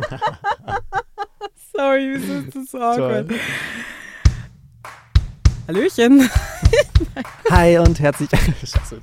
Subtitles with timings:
[1.76, 3.30] Sorry, wieso ist das so awkward?
[5.68, 6.28] Hallöchen.
[7.50, 8.28] Hi und herzlich.
[8.60, 9.00] Scheiße.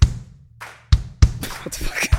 [1.64, 2.10] What the fuck?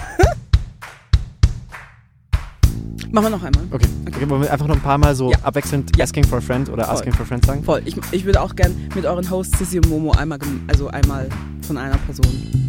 [3.11, 3.65] Machen wir noch einmal.
[3.71, 3.87] Okay.
[4.07, 4.29] okay.
[4.29, 5.39] Wollen wir einfach noch ein paar Mal so Ja.
[5.43, 6.05] abwechselnd Ja.
[6.05, 6.95] Asking for a Friend oder Voll.
[6.95, 7.65] Asking for a Friend sagen?
[7.65, 7.83] Voll.
[7.87, 11.29] Ich, ich würde auch gern mit euren Hosts Sissy und Momo einmal, also einmal
[11.67, 12.68] von einer Person.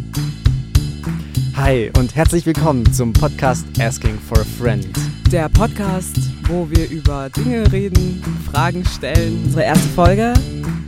[1.62, 4.88] Hi und herzlich willkommen zum Podcast Asking for a Friend.
[5.30, 9.44] Der Podcast, wo wir über Dinge reden, Fragen stellen.
[9.44, 10.32] Unsere erste Folge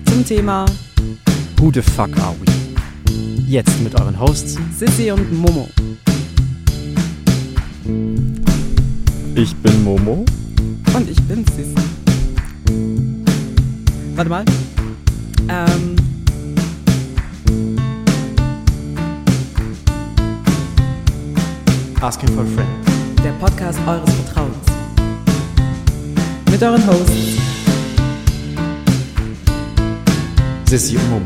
[0.07, 0.65] zum Thema
[1.59, 2.47] Who the fuck are we?
[3.47, 4.57] Jetzt mit euren Hosts.
[4.75, 5.69] Sissy und Momo.
[9.35, 10.25] Ich bin Momo.
[10.95, 11.75] Und ich bin Sissy.
[14.17, 14.45] Warte mal.
[15.51, 15.97] Ähm,
[22.03, 23.23] Asking for a Friend.
[23.23, 24.57] der Podcast eures Vertrauens.
[26.51, 27.39] Mit euren Hosts
[30.67, 31.25] Sissy und Momo.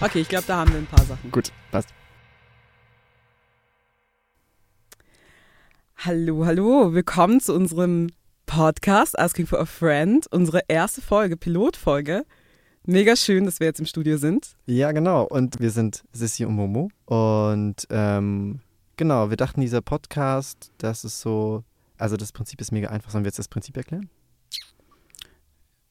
[0.00, 1.30] Okay, ich glaube, da haben wir ein paar Sachen.
[1.30, 1.90] Gut, passt.
[5.98, 8.08] Hallo, hallo, willkommen zu unserem
[8.46, 12.24] Podcast Asking for a Friend, unsere erste Folge, Pilotfolge.
[12.84, 14.56] Mega schön, dass wir jetzt im Studio sind.
[14.66, 15.22] Ja, genau.
[15.22, 16.90] Und wir sind Sissy und Momo.
[17.04, 18.58] Und ähm,
[18.96, 21.62] genau, wir dachten, dieser Podcast, das ist so.
[21.96, 23.12] Also, das Prinzip ist mega einfach.
[23.12, 24.10] Sollen wir jetzt das Prinzip erklären?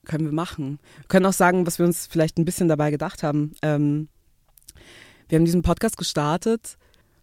[0.03, 0.80] Können wir machen.
[0.97, 3.53] Wir können auch sagen, was wir uns vielleicht ein bisschen dabei gedacht haben.
[3.62, 4.09] Ähm,
[5.30, 6.78] wir haben diesen Podcast gestartet,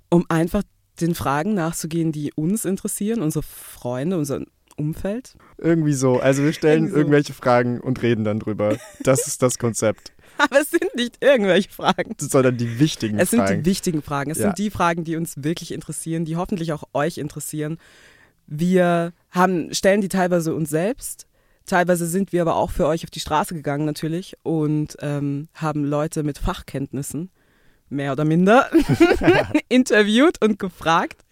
[0.08, 0.62] um einfach
[0.98, 4.40] den Fragen nachzugehen, die uns interessieren, unsere Freunde, unser
[4.78, 5.34] Umfeld.
[5.58, 6.20] Irgendwie so.
[6.20, 6.96] Also, wir stellen so.
[6.96, 8.76] irgendwelche Fragen und reden dann drüber.
[9.02, 10.12] Das ist das Konzept.
[10.38, 12.14] Aber es sind nicht irgendwelche Fragen.
[12.18, 13.62] Sondern die wichtigen Es sind Fragen.
[13.62, 14.30] die wichtigen Fragen.
[14.30, 14.44] Es Ja.
[14.48, 17.78] sind die Fragen, die uns wirklich interessieren, die hoffentlich auch euch interessieren.
[18.46, 21.26] Wir haben, stellen die teilweise uns selbst.
[21.66, 25.84] Teilweise sind wir aber auch für euch auf die Straße gegangen natürlich und ähm, haben
[25.84, 27.30] Leute mit Fachkenntnissen,
[27.90, 28.70] mehr oder minder,
[29.68, 31.24] interviewt und gefragt.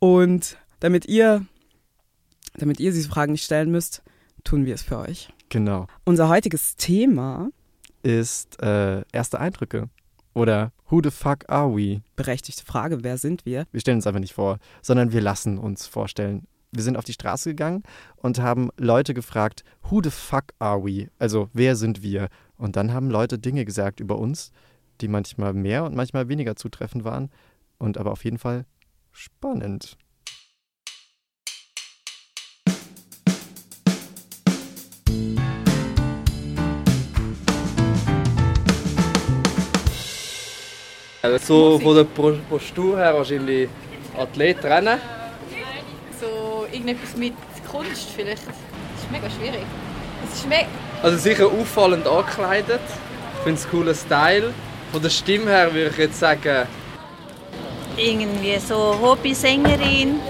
[0.00, 1.46] Und damit ihr,
[2.58, 4.02] damit ihr diese Fragen nicht stellen müsst,
[4.44, 5.28] tun wir es für euch.
[5.48, 5.86] genau.
[6.04, 7.50] Unser heutiges Thema,
[8.02, 9.88] Ist äh, erste Eindrücke.
[10.34, 12.02] Oder Who the fuck are we?
[12.16, 13.66] berechtigte Frage, wer sind wir?
[13.72, 16.46] Wir stellen uns einfach nicht vor, sondern wir lassen uns vorstellen.
[16.72, 17.84] Wir sind auf die Straße gegangen
[18.16, 21.08] und haben Leute gefragt, who the fuck are we?
[21.18, 22.28] Also, wer sind wir?
[22.56, 24.50] Und dann haben Leute Dinge gesagt über uns,
[25.00, 27.30] die manchmal mehr und manchmal weniger zutreffend waren
[27.78, 28.66] und aber auf jeden Fall
[29.12, 29.96] spannend.
[41.40, 43.68] So von der Postur her wahrscheinlich
[44.18, 44.98] Athlet rennen.
[46.20, 47.32] So irgendetwas mit
[47.70, 48.46] Kunst vielleicht.
[48.46, 49.64] Das ist mega schwierig.
[50.28, 50.66] Es ist mega...
[51.02, 52.80] Also sicher auffallend angekleidet.
[53.36, 54.52] Ich finde es cooler Style.
[54.92, 56.66] Von der Stimme her würde ich jetzt sagen,
[57.96, 60.20] irgendwie so Hobbysängerin,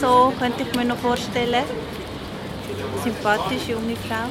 [0.00, 1.64] so könnte ich mir noch vorstellen.
[3.02, 4.28] Sympathische junge Frau.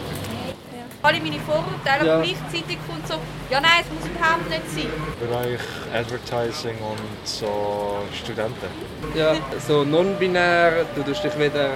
[1.04, 2.14] Alle meine Vorurteile, Ja.
[2.16, 3.16] aber gleichzeitig kommt so,
[3.50, 4.90] ja nein, es muss überhaupt nicht sein.
[5.20, 5.60] Bereich
[5.94, 8.68] Advertising und so Studenten.
[9.14, 9.36] ja,
[9.68, 11.72] so non-binär, du tust dich weder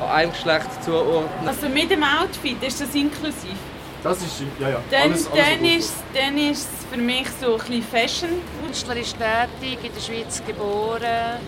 [0.00, 1.48] an einem Geschlecht zuordnen.
[1.48, 3.58] Also mit dem Outfit ist das inklusiv.
[4.04, 4.80] Das ist, ja, ja.
[4.90, 8.30] Dann, dann, ist, dann ist es für mich so ein bisschen Fashion.
[8.62, 11.38] künstlerisch tätig, in der Schweiz geboren,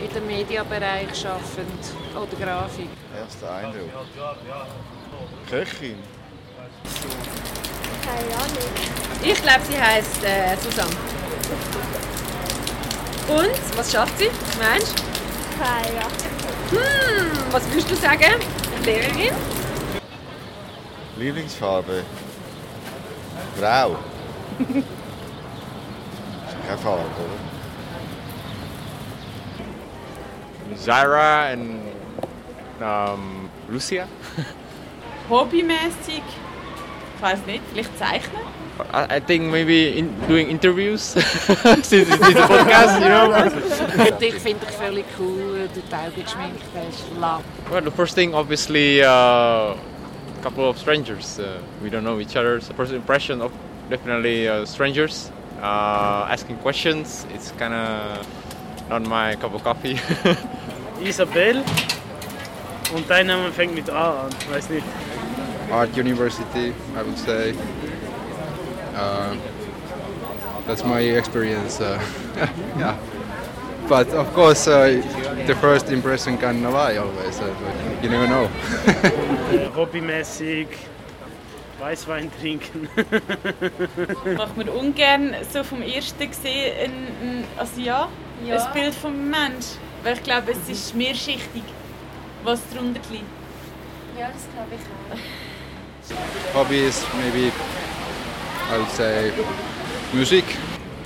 [0.00, 1.82] in dem Mediabereich schaffend
[2.14, 2.90] oder Grafik.
[3.18, 3.90] Erster Eindruck.
[5.50, 5.98] Köchin.
[9.22, 10.90] Ich glaube, sie heisst äh, Susanne.
[13.26, 15.02] Und, was schafft sie, meinst du?
[16.76, 18.34] Hm, was würdest du sagen?
[18.84, 19.32] Lehrerin?
[21.16, 22.04] Lieblingsfarbe.
[23.58, 23.96] Grau.
[26.66, 27.38] keine Farbe, oder?
[30.76, 31.80] Zyra and
[32.80, 34.06] um, Lucia.
[35.30, 36.22] Hobbymäßig,
[37.24, 38.42] weiß nicht, vielleicht zeichnen.
[38.92, 41.00] I, I think maybe in, doing interviews
[41.82, 44.18] since it's a podcast, you know.
[44.18, 47.42] Dich finde ich völlig cool, du die Augen geschminkt hast, lang.
[47.70, 49.76] well, the first thing, obviously, uh, a
[50.42, 51.38] couple of strangers.
[51.38, 52.60] Uh, we don't know each other.
[52.60, 53.52] So first impression of
[53.88, 55.30] definitely uh, strangers.
[55.62, 58.26] Uh, asking questions, it's kind of
[58.90, 59.98] not my cup of coffee.
[61.00, 61.64] Isabel.
[62.94, 64.84] Und dein Name fängt mit A an, weiß nicht.
[65.70, 67.54] Art University, I would say.
[68.94, 69.34] Uh,
[70.66, 71.80] That's my experience.
[71.80, 72.00] Uh,
[72.78, 72.96] yeah.
[73.88, 75.02] But of course, uh,
[75.46, 77.38] the first impression can lie always.
[77.38, 78.48] Uh, but you never know.
[79.76, 80.68] Hobbymäßig
[81.80, 82.88] Weißwein trinken.
[84.38, 86.90] Macht man ungern so vom ersten gesehen ein,
[87.20, 88.08] ein, also ja,
[88.46, 88.56] Ja.
[88.64, 89.76] ein Bild vom Mensch.
[90.02, 91.62] Weil ich glaube, es ist mehrschichtig,
[92.42, 93.24] was darunter liegt.
[94.18, 94.80] Ja, das glaube ich
[95.12, 95.18] auch.
[96.52, 97.50] Hobbies, maybe
[98.70, 99.32] I would say
[100.12, 100.44] music,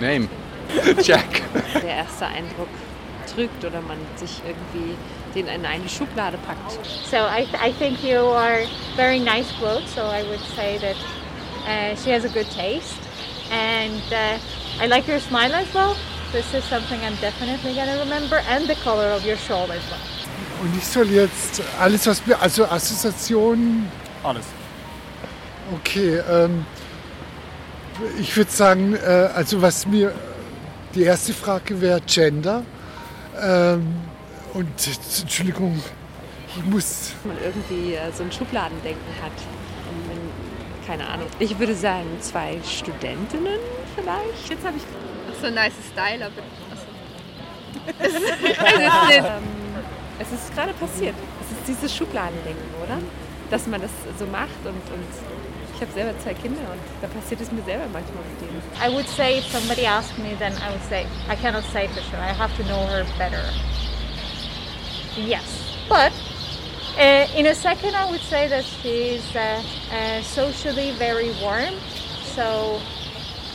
[0.00, 0.28] name,
[1.02, 1.42] Jack.
[1.74, 2.68] der erste Eindruck
[3.32, 4.96] trügt oder man sich irgendwie
[5.34, 6.78] den in eine Schublade packt.
[7.08, 8.66] So I, I think you are
[8.96, 9.88] very nice clothes.
[9.94, 10.96] So I would say that
[11.66, 12.98] uh, she has a good taste,
[13.52, 14.38] and uh,
[14.82, 15.96] I like your smile as well.
[16.32, 20.00] This is something I'm definitely gonna remember, and the color of your shawl as well.
[20.60, 23.88] Und ich soll jetzt alles, was mir, also Assoziationen.
[24.24, 24.44] Alles.
[25.74, 26.64] Okay, ähm,
[28.18, 30.12] ich würde sagen, äh, also was mir,
[30.94, 32.64] die erste Frage wäre Gender.
[33.40, 33.94] Ähm,
[34.54, 34.68] und
[35.20, 35.82] Entschuldigung,
[36.56, 37.12] ich muss.
[37.24, 39.32] Man irgendwie äh, so ein Schubladendenken hat.
[40.08, 41.26] Wenn, keine Ahnung.
[41.38, 43.58] Ich würde sagen, zwei Studentinnen
[43.94, 44.48] vielleicht.
[44.48, 44.82] Jetzt habe ich
[45.30, 46.42] ach so nice Style, aber
[47.98, 48.22] es, ist,
[49.12, 49.24] ähm,
[50.18, 51.14] es ist gerade passiert.
[51.42, 52.98] Es ist dieses Schubladendenken, oder?
[53.50, 57.40] Dass man das so macht und, und ich habe selber zwei Kinder und da passiert
[57.40, 58.60] es mir selber manchmal mit denen.
[58.82, 62.02] I would say if somebody asked me, then I would say I cannot say for
[62.02, 62.18] sure.
[62.18, 63.44] I have to know her better.
[65.16, 65.44] Yes,
[65.88, 66.12] but
[66.98, 71.74] uh, in a second, I would say that she's uh, uh, socially very warm.
[72.34, 72.80] So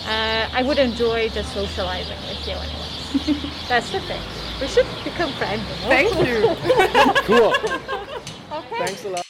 [0.08, 3.50] uh, I would enjoy just socializing with you anyway.
[3.68, 4.22] That's the thing.
[4.62, 5.64] We should become friends.
[5.88, 6.56] Thank you.
[7.26, 7.54] cool.
[8.54, 8.86] Okay.
[8.86, 9.23] Thanks a lot.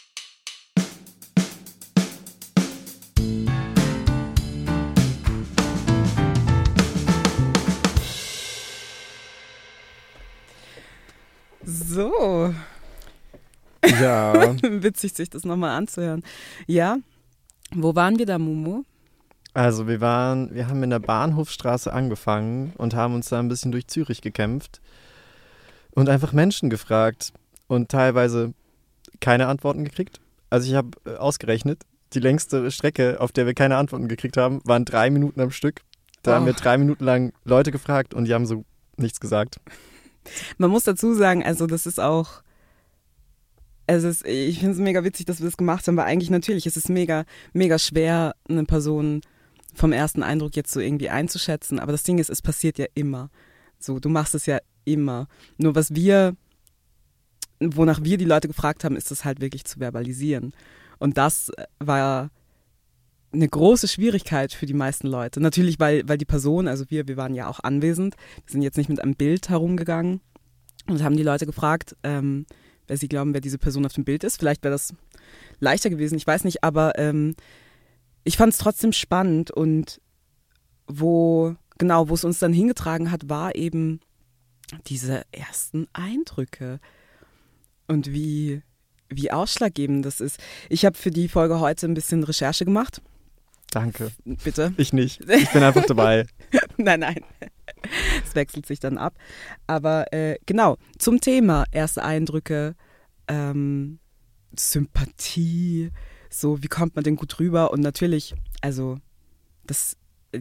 [14.02, 14.56] Ja.
[14.62, 16.24] Witzig, sich das nochmal anzuhören.
[16.68, 16.98] Ja,
[17.76, 18.84] wo waren wir da, Mumu?
[19.54, 23.72] Also wir waren, wir haben in der Bahnhofstraße angefangen und haben uns da ein bisschen
[23.72, 24.82] durch Zürich gekämpft
[25.92, 27.34] und einfach Menschen gefragt
[27.68, 28.54] und teilweise
[29.20, 30.20] keine Antworten gekriegt.
[30.50, 31.82] Also ich habe äh, ausgerechnet,
[32.14, 35.82] die längste Strecke, auf der wir keine Antworten gekriegt haben, waren drei Minuten am Stück.
[36.24, 36.48] Da haben Oh.
[36.48, 38.64] wir drei Minuten lang Leute gefragt und die haben so
[38.98, 39.58] nichts gesagt.
[40.58, 42.43] Man muss dazu sagen, also das ist auch,
[43.86, 46.66] es ist, ich finde es mega witzig, dass wir das gemacht haben, weil eigentlich natürlich
[46.66, 49.22] ist es mega, mega schwer, eine Person
[49.74, 51.80] vom ersten Eindruck jetzt so irgendwie einzuschätzen.
[51.80, 53.30] Aber das Ding ist, es passiert ja immer.
[53.80, 55.28] So, du machst es ja immer.
[55.58, 56.36] Nur was wir,
[57.60, 60.54] wonach wir die Leute gefragt haben, ist das halt wirklich zu verbalisieren.
[61.00, 62.30] Und das war
[63.34, 65.42] eine große Schwierigkeit für die meisten Leute.
[65.42, 68.16] Natürlich, weil, weil die Person, also wir, wir waren ja auch anwesend,
[68.46, 70.22] wir sind jetzt nicht mit einem Bild herumgegangen
[70.88, 72.46] und haben die Leute gefragt, ähm,
[72.94, 74.38] wer sie glauben, wer diese Person auf dem Bild ist.
[74.38, 74.94] Vielleicht wäre das
[75.60, 77.36] leichter gewesen, ich weiß nicht, aber ähm,
[78.24, 80.00] ich fand es trotzdem spannend und
[80.86, 84.00] wo, genau, wo es uns dann hingetragen hat, war eben
[84.86, 86.80] diese ersten Eindrücke
[87.88, 88.62] und wie,
[89.10, 90.40] wie ausschlaggebend das ist.
[90.70, 93.02] Ich habe für die Folge heute ein bisschen Recherche gemacht.
[93.72, 94.12] Danke.
[94.24, 94.72] Bitte?
[94.78, 95.28] Ich nicht.
[95.28, 96.28] Ich bin einfach dabei.
[96.78, 97.26] nein, nein.
[98.24, 99.16] Es wechselt sich dann ab.
[99.66, 102.76] Aber äh, genau, zum Thema erste Eindrücke,
[103.34, 104.00] ähm,
[104.58, 105.92] Sympathie,
[106.30, 107.72] so wie kommt man denn gut rüber?
[107.72, 109.00] Und natürlich, also
[109.66, 109.98] das,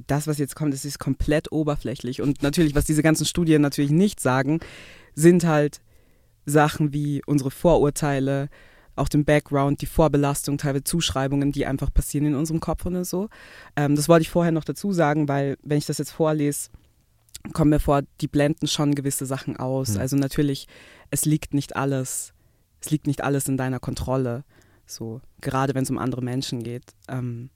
[0.06, 2.20] das, was jetzt kommt, das ist komplett oberflächlich.
[2.20, 4.60] Und natürlich, was diese ganzen Studien natürlich nicht sagen,
[5.14, 5.80] sind halt
[6.44, 8.48] Sachen wie unsere Vorurteile,
[8.94, 13.28] auch den Background, die Vorbelastung, teilweise Zuschreibungen, die einfach passieren in unserem Kopf oder so.
[13.74, 16.68] Ähm, das wollte ich vorher noch dazu sagen, weil wenn ich das jetzt vorlese,
[17.54, 19.94] kommt mir vor, die blenden schon gewisse Sachen aus.
[19.94, 20.00] Hm.
[20.00, 20.68] Also natürlich,
[21.10, 22.34] es liegt nicht alles,
[22.84, 24.44] es liegt nicht alles in deiner Kontrolle.
[24.86, 26.84] So, gerade wenn es um andere Menschen geht.
[27.08, 27.50] Ähm,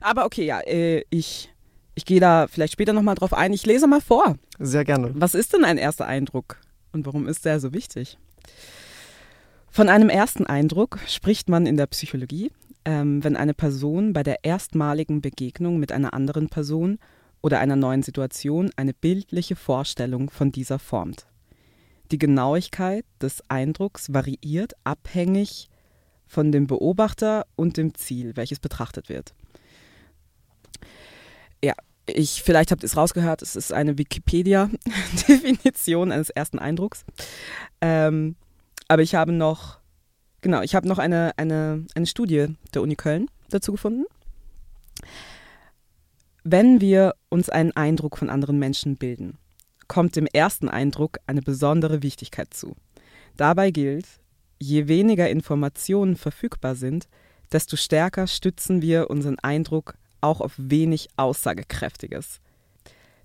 [0.00, 1.52] aber okay, ja, äh, ich,
[1.94, 3.52] ich gehe da vielleicht später nochmal drauf ein.
[3.52, 4.36] Ich lese mal vor.
[4.58, 5.12] Sehr gerne.
[5.14, 6.58] Was ist denn ein erster Eindruck
[6.92, 8.18] und warum ist der so wichtig?
[9.70, 12.52] Von einem ersten Eindruck spricht man in der Psychologie,
[12.84, 16.98] ähm, wenn eine Person bei der erstmaligen Begegnung mit einer anderen Person
[17.42, 21.26] oder einer neuen Situation eine bildliche Vorstellung von dieser formt.
[22.14, 25.68] Die Genauigkeit des Eindrucks variiert abhängig
[26.28, 29.34] von dem Beobachter und dem Ziel, welches betrachtet wird.
[31.60, 31.74] Ja,
[32.06, 37.04] ich, vielleicht habt ihr es rausgehört, es ist eine Wikipedia-Definition eines ersten Eindrucks.
[37.80, 38.36] Ähm,
[38.86, 39.80] aber ich habe noch,
[40.40, 44.04] genau, ich habe noch eine, eine, eine Studie der Uni Köln dazu gefunden.
[46.44, 49.36] Wenn wir uns einen Eindruck von anderen Menschen bilden,
[49.88, 52.76] kommt dem ersten Eindruck eine besondere Wichtigkeit zu.
[53.36, 54.06] Dabei gilt,
[54.58, 57.08] je weniger Informationen verfügbar sind,
[57.52, 62.40] desto stärker stützen wir unseren Eindruck auch auf wenig Aussagekräftiges.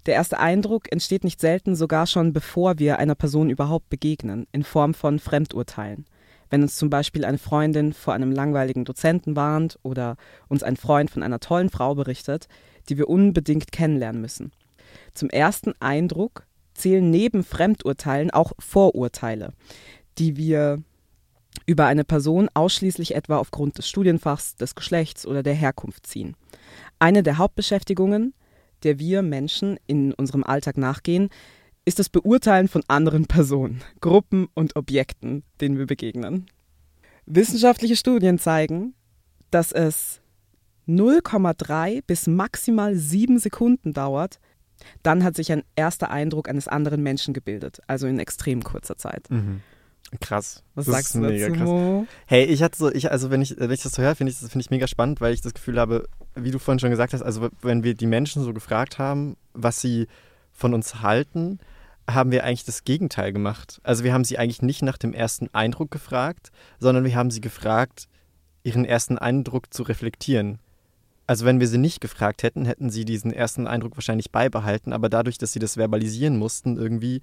[0.06, 4.64] Der erste Eindruck entsteht nicht selten sogar schon bevor wir einer Person überhaupt begegnen, in
[4.64, 6.06] Form von Fremdurteilen.
[6.50, 10.16] Wenn uns zum Beispiel eine Freundin vor einem langweiligen Dozenten warnt oder
[10.48, 12.48] uns ein Freund von einer tollen Frau berichtet,
[12.88, 14.52] die wir unbedingt kennenlernen müssen.
[15.14, 16.48] Zum ersten Eindruck
[16.80, 19.54] zählen neben Fremdurteilen auch Vorurteile,
[20.18, 20.82] die wir
[21.66, 26.36] über eine Person ausschließlich etwa aufgrund des Studienfachs, des Geschlechts oder der Herkunft ziehen.
[27.00, 28.34] Eine der Hauptbeschäftigungen,
[28.84, 31.30] der wir Menschen in unserem Alltag nachgehen,
[31.86, 36.46] ist das Beurteilen von anderen Personen, Gruppen und Objekten, denen wir begegnen.
[37.26, 38.94] Wissenschaftliche Studien zeigen,
[39.52, 40.22] dass es
[40.88, 44.40] 0,3 bis maximal 7 Sekunden dauert,
[45.04, 49.30] dann hat sich ein erster Eindruck eines anderen Menschen gebildet, also in extrem kurzer Zeit.
[49.30, 49.62] Mhm.
[50.20, 50.64] Krass.
[50.74, 52.08] Was das sagst ist du mega dazu, krass.
[52.26, 54.40] Hey, ich hatte so, ich, also wenn ich, wenn ich das so höre, finde ich,
[54.40, 57.14] das finde ich mega spannend, weil ich das Gefühl habe, wie du vorhin schon gesagt
[57.14, 60.08] hast, also wenn wir die Menschen so gefragt haben, was sie
[60.52, 61.60] von uns halten,
[62.10, 63.80] haben wir eigentlich das Gegenteil gemacht.
[63.84, 67.42] Also wir haben sie eigentlich nicht nach dem ersten Eindruck gefragt, sondern wir haben sie
[67.42, 68.08] gefragt,
[68.64, 70.60] ihren ersten Eindruck zu reflektieren.
[71.30, 75.10] Also wenn wir sie nicht gefragt hätten, hätten sie diesen ersten Eindruck wahrscheinlich beibehalten, aber
[75.10, 77.22] dadurch, dass sie das verbalisieren mussten irgendwie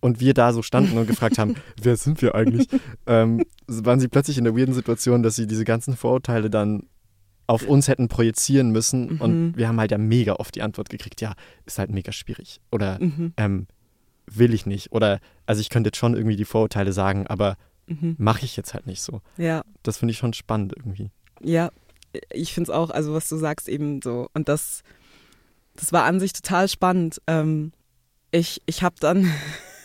[0.00, 2.66] und wir da so standen und gefragt haben, wer sind wir eigentlich,
[3.06, 6.88] ähm, waren sie plötzlich in der weirden Situation, dass sie diese ganzen Vorurteile dann
[7.46, 9.20] auf uns hätten projizieren müssen Mhm.
[9.20, 12.60] und wir haben halt ja mega oft die Antwort gekriegt, ja, ist halt mega schwierig
[12.72, 13.34] oder Mhm.
[13.36, 13.66] ähm,
[14.26, 18.16] will ich nicht oder also ich könnte jetzt schon irgendwie die Vorurteile sagen, aber Mhm.
[18.18, 19.22] mache ich jetzt halt nicht so.
[19.36, 19.62] Ja.
[19.84, 21.10] Das finde ich schon spannend irgendwie.
[21.40, 21.70] Ja,
[22.32, 24.28] ich finde es auch, also was du sagst eben so.
[24.34, 24.82] Und das,
[25.76, 27.20] das war an sich total spannend.
[27.26, 27.72] Ähm,
[28.30, 29.32] ich ich habe dann,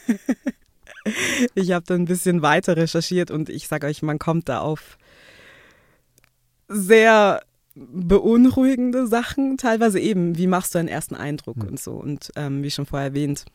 [1.56, 4.98] ich habe dann ein bisschen weiter recherchiert und ich sage euch, man kommt da auf
[6.68, 7.42] sehr
[7.76, 11.94] beunruhigende Sachen, teilweise eben, wie machst du einen ersten Eindruck und so.
[11.94, 13.46] Und ähm, wie schon vorher erwähnt,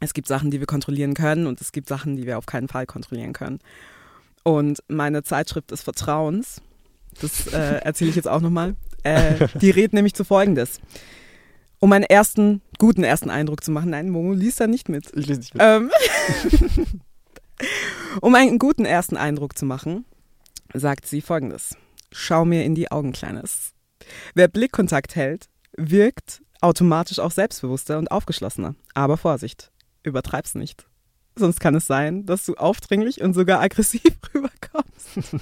[0.00, 2.68] es gibt Sachen, die wir kontrollieren können und es gibt Sachen, die wir auf keinen
[2.68, 3.58] Fall kontrollieren können.
[4.44, 6.60] Und meine Zeitschrift des Vertrauens,
[7.20, 10.80] das äh, erzähle ich jetzt auch nochmal, äh, die rät nämlich zu folgendes.
[11.80, 15.06] Um einen ersten, guten ersten Eindruck zu machen, nein, Momo liest da nicht mit.
[15.14, 15.62] Ich lese nicht mit.
[15.62, 15.90] Ähm,
[18.20, 20.04] um einen guten ersten Eindruck zu machen,
[20.74, 21.76] sagt sie folgendes.
[22.10, 23.74] Schau mir in die Augen, Kleines.
[24.34, 28.74] Wer Blickkontakt hält, wirkt automatisch auch selbstbewusster und aufgeschlossener.
[28.94, 29.70] Aber Vorsicht,
[30.02, 30.86] übertreib's nicht.
[31.36, 34.02] Sonst kann es sein, dass du aufdringlich und sogar aggressiv
[34.34, 35.36] rüberkommst.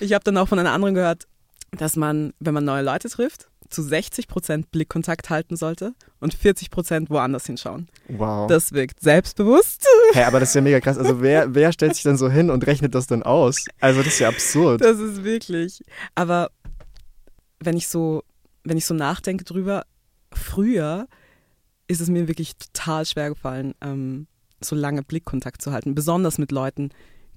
[0.00, 1.24] Ich habe dann auch von einer anderen gehört,
[1.72, 6.70] dass man, wenn man neue Leute trifft, zu 60 Prozent Blickkontakt halten sollte und 40
[6.70, 7.88] Prozent woanders hinschauen.
[8.08, 8.48] Wow.
[8.48, 9.86] Das wirkt selbstbewusst.
[10.12, 10.98] Hey, aber das ist ja mega krass.
[10.98, 13.64] Also wer, wer stellt sich dann so hin und rechnet das dann aus?
[13.80, 14.80] Also das ist ja absurd.
[14.80, 15.82] Das ist wirklich.
[16.14, 16.50] Aber
[17.58, 18.22] wenn ich so,
[18.64, 19.84] wenn ich so nachdenke drüber,
[20.32, 21.08] früher
[21.88, 24.26] ist es mir wirklich total schwer gefallen, ähm,
[24.60, 25.94] so lange Blickkontakt zu halten.
[25.94, 26.90] Besonders mit Leuten,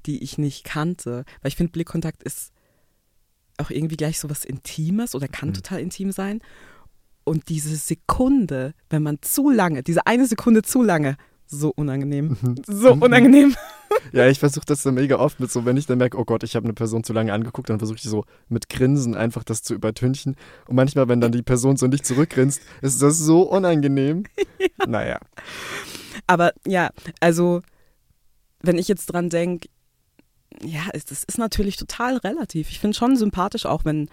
[0.05, 1.25] die ich nicht kannte.
[1.41, 2.51] Weil ich finde, Blickkontakt ist
[3.57, 6.41] auch irgendwie gleich so was Intimes oder kann total intim sein.
[7.23, 12.37] Und diese Sekunde, wenn man zu lange, diese eine Sekunde zu lange, so unangenehm.
[12.67, 13.55] So unangenehm.
[14.13, 16.43] Ja, ich versuche das dann mega oft mit so, wenn ich dann merke, oh Gott,
[16.43, 19.61] ich habe eine Person zu lange angeguckt, dann versuche ich so mit Grinsen einfach das
[19.61, 20.35] zu übertünchen.
[20.67, 24.23] Und manchmal, wenn dann die Person so nicht zurückgrinst, ist das so unangenehm.
[24.87, 25.19] Naja.
[26.27, 27.61] Aber ja, also
[28.61, 29.69] wenn ich jetzt dran denke,
[30.63, 32.69] ja, es- das ist natürlich total relativ.
[32.69, 34.09] Ich finde schon sympathisch auch, wenn,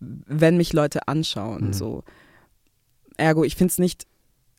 [0.00, 1.68] wenn mich Leute anschauen.
[1.68, 1.72] Mhm.
[1.72, 2.04] So.
[3.16, 4.06] Ergo, ich finde es nicht,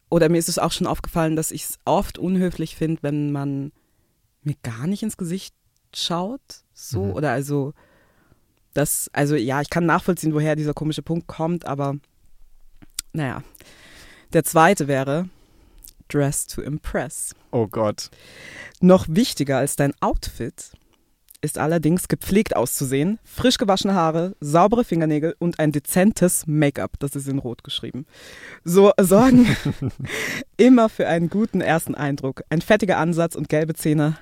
[0.10, 3.72] oder mir ist es auch schon aufgefallen, dass ich es oft unhöflich finde, wenn man
[4.44, 5.54] mir gar nicht ins Gesicht
[5.96, 6.42] schaut.
[6.74, 7.14] So, Mhm.
[7.14, 7.74] oder also
[8.74, 11.96] das, also ja, ich kann nachvollziehen, woher dieser komische Punkt kommt, aber
[13.14, 13.44] naja.
[14.34, 15.28] Der zweite wäre
[16.08, 17.36] Dress to Impress.
[17.52, 18.10] Oh Gott.
[18.80, 20.72] Noch wichtiger als dein Outfit
[21.42, 27.28] ist allerdings gepflegt auszusehen, frisch gewaschene Haare, saubere Fingernägel und ein dezentes Make-up, das ist
[27.28, 28.06] in Rot geschrieben.
[28.64, 29.56] So sorgen
[30.58, 32.44] immer für einen guten ersten Eindruck.
[32.50, 34.18] Ein fettiger Ansatz und gelbe Zähne,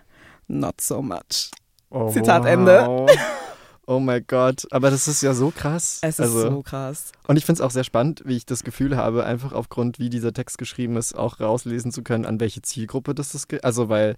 [0.48, 1.52] not so much.
[1.90, 2.50] Oh, Zitat wow.
[2.50, 3.08] Ende.
[3.92, 5.98] Oh mein Gott, aber das ist ja so krass.
[6.04, 7.12] Es ist also, so krass.
[7.28, 10.12] Und ich finde es auch sehr spannend, wie ich das Gefühl habe, einfach aufgrund, wie
[10.12, 13.52] dieser Text geschrieben ist, auch rauslesen zu können, an welche Zielgruppe das ist.
[13.64, 14.16] Also, weil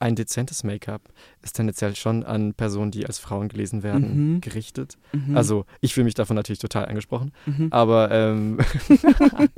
[0.00, 1.02] ein dezentes Make-up
[1.42, 4.40] ist tendenziell schon an Personen, die als Frauen gelesen werden, Mhm.
[4.40, 4.98] gerichtet.
[5.12, 5.36] Mhm.
[5.36, 7.32] Also ich fühle mich davon natürlich total angesprochen.
[7.46, 7.68] Mhm.
[7.70, 8.58] Aber ähm,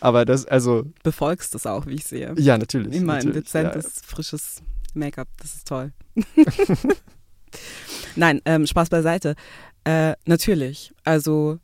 [0.00, 2.34] aber das, also Befolgst das auch, wie ich sehe.
[2.36, 4.62] Ja, natürlich, Immer ein dezentes, frisches
[4.94, 5.28] Make-up.
[5.38, 5.92] Das ist toll.
[8.16, 9.34] Nein, ähm, Spaß beiseite.
[9.84, 10.92] Äh, natürlich.
[11.04, 11.58] Also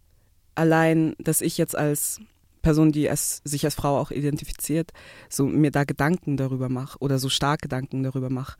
[0.55, 2.21] allein, dass ich jetzt als
[2.63, 4.93] Person, die es, sich als Frau auch identifiziert,
[5.29, 8.57] so mir da Gedanken darüber mache oder so stark Gedanken darüber mache.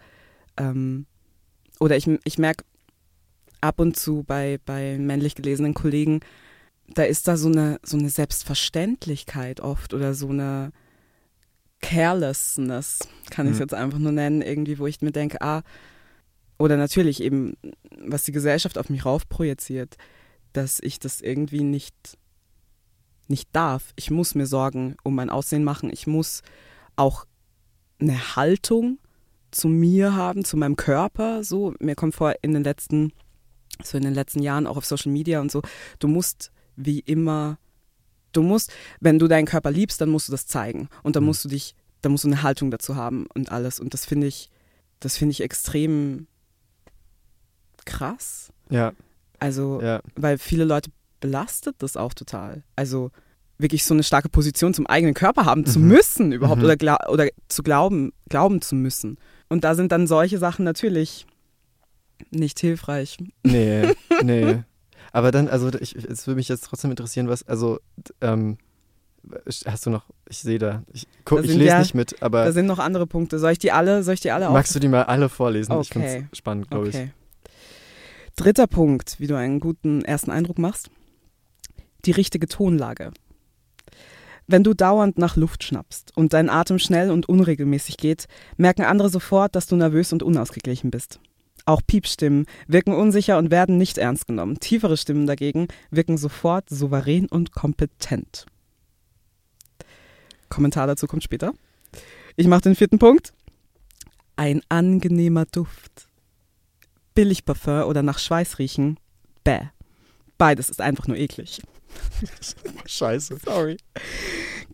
[0.57, 1.07] Ähm,
[1.81, 2.65] oder ich, ich merke
[3.61, 6.21] ab und zu bei, bei männlich gelesenen Kollegen,
[6.89, 10.73] da ist da so eine, so eine Selbstverständlichkeit oft oder so eine
[11.81, 13.63] Carelessness, kann ich es Mhm.
[13.63, 15.63] jetzt einfach nur nennen, irgendwie, wo ich mir denke, ah,
[16.59, 17.57] oder natürlich eben,
[18.05, 19.97] was die Gesellschaft auf mich raufprojiziert,
[20.53, 22.19] dass ich das irgendwie nicht,
[23.33, 23.93] nicht darf.
[23.97, 25.91] Ich muss mir Sorgen um mein Aussehen machen.
[25.93, 26.43] Ich muss
[26.95, 27.25] auch
[28.01, 28.99] eine Haltung
[29.51, 31.43] zu mir haben, zu meinem Körper.
[31.43, 33.13] So, mir kommt vor, in den letzten,
[33.83, 35.63] so in den letzten Jahren auch auf Social Media und so,
[35.99, 37.59] du musst wie immer,
[38.33, 40.89] du musst, wenn du deinen Körper liebst, dann musst du das zeigen.
[41.03, 43.81] Und dann musst du dich, dann musst du eine Haltung dazu haben und alles.
[43.81, 44.51] Und das finde ich,
[45.01, 46.27] das finde ich extrem
[47.85, 48.53] krass.
[48.71, 48.93] Ja.
[49.39, 50.01] Also, Ja.
[50.17, 50.91] weil viele Leute
[51.23, 52.63] belastet das auch total.
[52.77, 53.11] Also
[53.59, 55.89] wirklich so eine starke Position zum eigenen Körper haben zu Mhm.
[55.89, 56.65] müssen überhaupt Mhm.
[56.67, 59.17] oder, gla oder zu glauben, glauben zu müssen.
[59.49, 61.27] Und da sind dann solche Sachen natürlich
[62.31, 63.17] nicht hilfreich.
[63.45, 64.63] Nee, nee.
[65.13, 67.79] Aber dann, also ich, es würde mich jetzt trotzdem interessieren, was, also,
[68.21, 68.59] ähm,
[69.67, 72.45] hast du noch, ich sehe da, ich, guck, Da ich lese ja- nicht mit, aber
[72.47, 73.39] Da sind noch andere Punkte.
[73.39, 74.55] Soll ich die alle, soll ich die alle auf?
[74.55, 75.79] magst du die mal alle vorlesen?
[75.81, 76.27] Ich finde Okay.
[76.33, 76.95] es spannend, glaube ich.
[76.97, 77.11] Okay.
[78.37, 80.91] Dritter Punkt, wie du einen guten ersten Eindruck machst.
[82.05, 83.13] Die richtige Tonlage.
[84.47, 89.09] Wenn du dauernd nach Luft schnappst und dein Atem schnell und unregelmäßig geht, merken andere
[89.09, 91.21] sofort, dass du nervös und unausgeglichen bist.
[91.65, 94.59] Auch Piepstimmen wirken unsicher und werden nicht ernst genommen.
[94.59, 98.47] Tiefere Stimmen dagegen wirken sofort souverän und kompetent.
[100.49, 101.53] Kommentar dazu kommt später.
[102.37, 103.33] Ich mache den vierten Punkt.
[104.35, 106.09] Ein angenehmer Duft.
[107.15, 108.99] Billigparfum oder nach Schweiß riechen.
[109.45, 109.69] Bäh.
[110.37, 111.63] Beides ist einfach nur eklig.
[112.87, 113.39] Scheiße.
[113.45, 113.77] Sorry.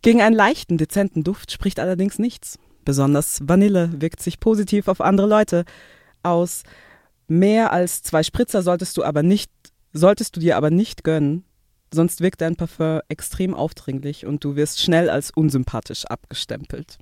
[0.02, 2.58] Gegen einen leichten, dezenten Duft spricht allerdings nichts.
[2.84, 5.64] Besonders Vanille wirkt sich positiv auf andere Leute
[6.22, 6.62] aus.
[7.26, 9.50] Mehr als zwei Spritzer solltest du aber nicht,
[9.92, 11.44] solltest du dir aber nicht gönnen,
[11.92, 16.98] sonst wirkt dein Parfum extrem aufdringlich und du wirst schnell als unsympathisch abgestempelt.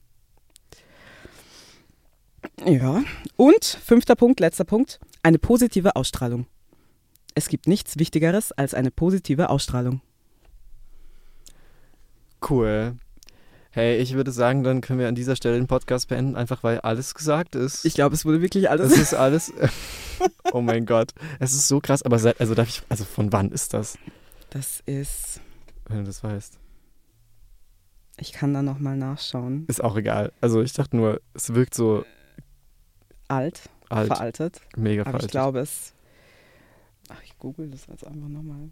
[2.65, 3.05] Ja.
[3.37, 6.47] Und fünfter Punkt, letzter Punkt, eine positive Ausstrahlung.
[7.35, 10.01] Es gibt nichts Wichtigeres als eine positive Ausstrahlung.
[12.49, 12.97] Cool.
[13.71, 16.81] Hey, ich würde sagen, dann können wir an dieser Stelle den Podcast beenden, einfach weil
[16.81, 17.85] alles gesagt ist.
[17.85, 18.93] Ich glaube, es wurde wirklich alles.
[18.93, 19.53] Es ist alles.
[20.53, 21.13] oh mein Gott.
[21.41, 22.83] Es ist so krass, aber seit, also darf ich.
[22.89, 23.99] Also von wann ist das?
[24.51, 25.41] Das ist.
[25.89, 26.59] Wenn du das weißt.
[28.19, 29.67] Ich kann da nochmal nachschauen.
[29.69, 30.33] Ist auch egal.
[30.41, 32.07] Also ich dachte nur, es wirkt so
[33.29, 34.07] Alt, alt.
[34.07, 34.63] veraltet.
[34.75, 35.27] Mega Aber veraltet.
[35.27, 35.93] ich glaube, es.
[37.11, 38.71] Ach, ich google das jetzt einfach nochmal.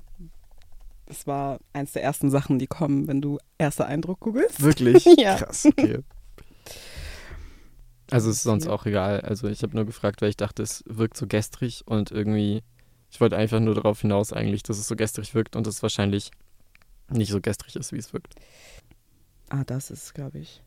[1.07, 4.63] Das war eins der ersten Sachen, die kommen, wenn du erster Eindruck googelst.
[4.63, 5.05] Wirklich?
[5.19, 5.37] ja.
[5.37, 6.01] Krass, okay.
[8.11, 9.21] Also ist sonst auch egal.
[9.21, 12.63] Also ich habe nur gefragt, weil ich dachte, es wirkt so gestrig und irgendwie,
[13.11, 16.31] ich wollte einfach nur darauf hinaus eigentlich, dass es so gestrig wirkt und es wahrscheinlich
[17.11, 18.35] nicht so gestrig ist, wie es wirkt.
[19.49, 20.63] Ah, das ist, glaube ich.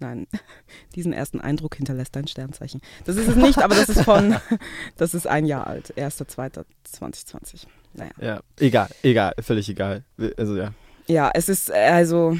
[0.00, 0.26] Nein,
[0.94, 2.80] diesen ersten Eindruck hinterlässt dein Sternzeichen.
[3.04, 4.36] Das ist es nicht, aber das ist von,
[4.96, 5.92] das ist ein Jahr alt.
[5.96, 7.66] 1.2.2020.
[7.94, 8.10] Naja.
[8.20, 10.04] Ja, egal, egal, völlig egal.
[10.36, 10.72] Also ja.
[11.06, 12.38] Ja, es ist also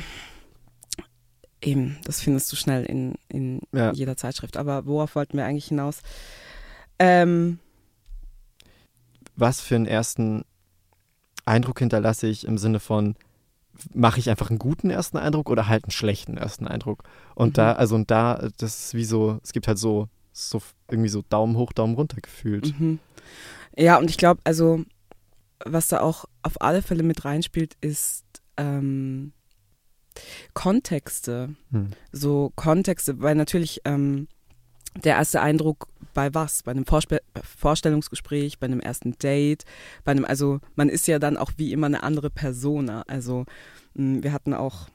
[1.62, 3.92] eben, das findest du schnell in, in Ja.
[3.92, 4.56] jeder Zeitschrift.
[4.56, 6.00] Aber worauf wollten wir eigentlich hinaus?
[6.98, 7.58] Ähm,
[9.36, 10.44] Was für einen ersten
[11.44, 13.16] Eindruck hinterlasse ich im Sinne von,
[13.94, 17.04] mache ich einfach einen guten ersten Eindruck oder halt einen schlechten ersten Eindruck?
[17.34, 17.52] Und Mhm.
[17.54, 20.60] da, also und da, das ist wie so, es gibt halt so, so
[20.90, 22.78] irgendwie so Daumen hoch, Daumen runter gefühlt.
[22.78, 22.98] Mhm.
[23.76, 24.84] Ja, und ich glaube, also,
[25.64, 28.24] was da auch auf alle Fälle mit reinspielt, ist
[28.56, 29.32] ähm,
[30.54, 31.54] Kontexte.
[31.70, 31.90] Hm.
[32.12, 34.28] So Kontexte, weil natürlich ähm,
[35.04, 36.62] der erste Eindruck bei was?
[36.62, 39.64] Bei einem Vorspe Vorstellungsgespräch, bei einem ersten Date,
[40.04, 43.02] bei einem, also man ist ja dann auch wie immer eine andere Persona.
[43.06, 43.46] Also
[43.94, 44.88] mh, wir hatten auch,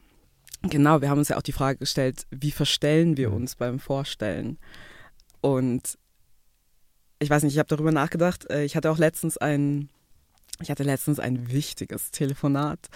[0.63, 4.57] genau, wir haben uns ja auch die Frage gestellt, wie verstellen wir uns beim Vorstellen?
[5.41, 5.97] Und
[7.19, 8.49] ich weiß nicht, ich habe darüber nachgedacht.
[8.49, 9.89] äh, Ich hatte auch letztens ein,
[10.61, 12.89] ich hatte letztens ein wichtiges Telefonat,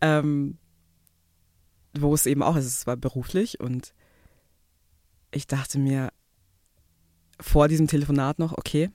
[0.00, 0.58] ähm,
[1.98, 3.94] wo es eben auch, also es war beruflich und
[5.30, 6.10] ich dachte mir
[7.40, 8.90] vor diesem Telefonat noch, okay,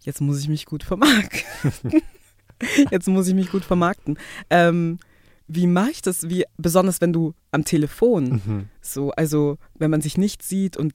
[0.00, 1.42] jetzt muss ich mich gut vermarkten.
[2.90, 4.18] jetzt muss ich mich gut vermarkten.
[4.50, 4.98] Ähm,
[5.46, 6.28] wie mache ich das?
[6.28, 8.68] Wie, besonders wenn du am Telefon Mhm.
[8.80, 10.94] so, also wenn man sich nicht sieht und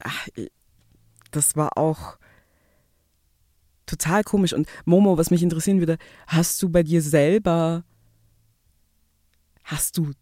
[0.00, 0.28] ach,
[1.30, 2.18] das war auch
[3.86, 4.52] total komisch.
[4.52, 7.84] Und Momo, was mich interessieren würde, hast du bei dir selber,
[9.62, 10.12] hast du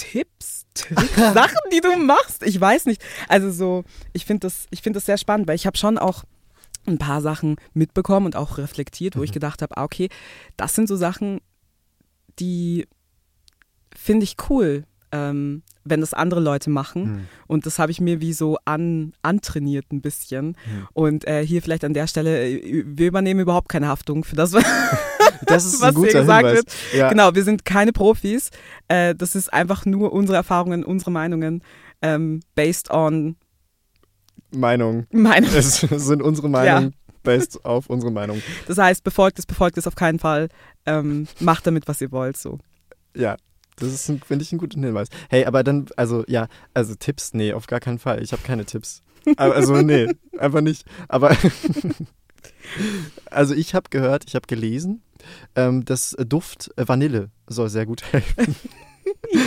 [0.00, 2.42] Tipps, Tricks, Sachen, die du machst?
[2.42, 3.02] Ich weiß nicht.
[3.28, 3.84] Also so,
[4.14, 6.24] ich finde das, ich finde das sehr spannend, weil ich habe schon auch
[6.86, 10.08] ein paar Sachen mitbekommen und auch reflektiert, wo ich gedacht habe, ah, okay,
[10.56, 11.40] das sind so Sachen,
[12.38, 12.88] die
[13.94, 17.04] finde ich cool, ähm, wenn das andere Leute machen.
[17.04, 17.20] Hm.
[17.46, 20.56] Und das habe ich mir wie so an, antrainiert ein bisschen.
[20.64, 20.88] Hm.
[20.92, 24.52] Und äh, hier vielleicht an der Stelle, äh, wir übernehmen überhaupt keine Haftung für das,
[25.46, 26.56] Das ist was hier gesagt Hinweis.
[26.56, 26.74] wird.
[26.94, 27.08] Ja.
[27.08, 28.50] Genau, wir sind keine Profis.
[28.88, 31.62] Äh, das ist einfach nur unsere Erfahrungen, unsere Meinungen,
[32.02, 33.36] ähm, based on
[34.52, 35.06] Meinung.
[35.10, 35.50] Meinung.
[35.54, 38.42] Es sind unsere Meinungen based auf unsere Meinung.
[38.66, 40.48] Das heißt, befolgt es, befolgt es auf keinen Fall.
[40.86, 42.36] Ähm, macht damit, was ihr wollt.
[42.36, 42.58] So.
[43.14, 43.36] Ja,
[43.80, 45.08] das ist, finde ich, ein guter Hinweis.
[45.28, 48.22] Hey, aber dann, also ja, also Tipps, nee, auf gar keinen Fall.
[48.22, 49.02] Ich habe keine Tipps.
[49.36, 50.84] Also nee, einfach nicht.
[51.08, 51.36] Aber
[53.26, 55.02] also ich habe gehört, ich habe gelesen,
[55.54, 58.56] ähm, dass Duft Vanille soll sehr gut helfen.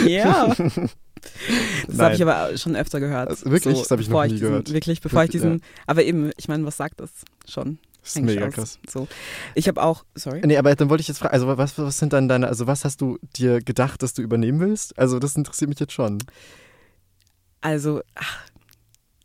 [0.06, 0.54] Ja.
[1.88, 3.28] Das habe ich aber schon öfter gehört.
[3.28, 3.78] Also wirklich?
[3.78, 4.72] Das habe ich noch nie diesen, gehört.
[4.72, 5.32] Wirklich, bevor ich Ja.
[5.32, 5.62] diesen.
[5.86, 7.10] Aber eben, ich meine, was sagt das
[7.48, 7.78] schon?
[8.04, 8.54] Das ist mega aus?
[8.54, 8.78] krass.
[8.88, 9.08] So.
[9.54, 10.42] Ich habe auch, sorry.
[10.44, 12.84] Nee, aber dann wollte ich jetzt fragen, also was, was sind dann deine, also was
[12.84, 14.98] hast du dir gedacht, dass du übernehmen willst?
[14.98, 16.18] Also das interessiert mich jetzt schon.
[17.62, 18.46] Also, ach,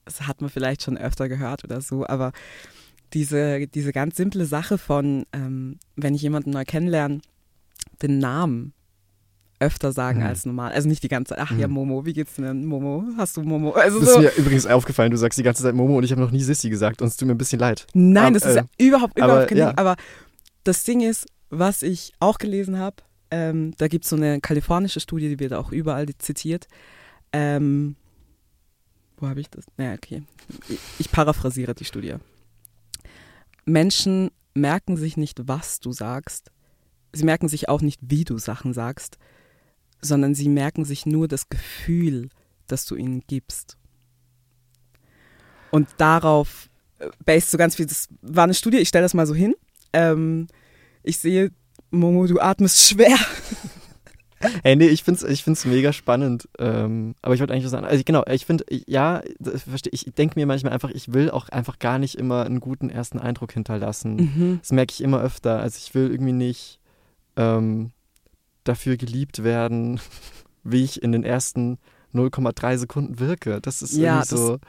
[0.05, 2.31] das hat man vielleicht schon öfter gehört oder so, aber
[3.13, 7.19] diese, diese ganz simple Sache von, ähm, wenn ich jemanden neu kennenlerne,
[8.01, 8.73] den Namen
[9.59, 10.25] öfter sagen Mhm.
[10.25, 10.71] als normal.
[10.71, 11.73] Also nicht die ganze Zeit, ach ja, Mhm.
[11.73, 13.03] Momo, wie geht's denn, Momo?
[13.17, 13.71] Hast du Momo?
[13.71, 14.21] Also Das ist so.
[14.21, 16.69] mir übrigens aufgefallen, du sagst die ganze Zeit Momo und ich habe noch nie Sissi
[16.69, 17.85] gesagt und es tut mir ein bisschen leid.
[17.93, 19.67] Nein, Aber, das ist ja äh, überhaupt, überhaupt aber, kein ja.
[19.69, 19.77] Ding.
[19.77, 19.95] Aber
[20.63, 22.97] das Ding ist, was ich auch gelesen habe,
[23.31, 26.67] ähm, da gibt es so eine kalifornische Studie, die wird auch überall zitiert.
[27.33, 27.95] Ähm,
[29.17, 29.65] wo habe ich das?
[29.77, 30.23] Naja, okay.
[30.99, 32.15] Ich paraphrasiere die Studie.
[33.65, 36.51] Menschen merken sich nicht, was du sagst.
[37.13, 39.17] Sie merken sich auch nicht, wie du Sachen sagst,
[40.01, 42.29] sondern sie merken sich nur das Gefühl,
[42.67, 43.77] das du ihnen gibst.
[45.71, 49.27] Und darauf äh, based so ganz viel, das war eine Studie, ich stelle das mal
[49.27, 49.55] so hin.
[49.93, 50.47] Ähm,
[51.03, 51.51] ich sehe,
[51.91, 53.17] Momo, du atmest schwer.
[54.63, 56.47] Hey, nee, ich find's, ich find's mega spannend.
[56.59, 57.85] Ähm, aber ich wollte eigentlich was sagen.
[57.85, 60.07] Also genau, ich finde, ja, verstehe ich.
[60.07, 63.19] Ich denke mir manchmal einfach, ich will auch einfach gar nicht immer einen guten ersten
[63.19, 64.15] Eindruck hinterlassen.
[64.15, 64.59] Mhm.
[64.61, 65.59] Das merke ich immer öfter.
[65.59, 66.79] Also ich will irgendwie nicht
[67.35, 67.91] ähm,
[68.69, 69.99] dafür geliebt werden,
[70.63, 71.77] wie ich in den ersten
[72.13, 73.59] 0,3 Sekunden wirke.
[73.61, 74.59] Das ist Ja, irgendwie so.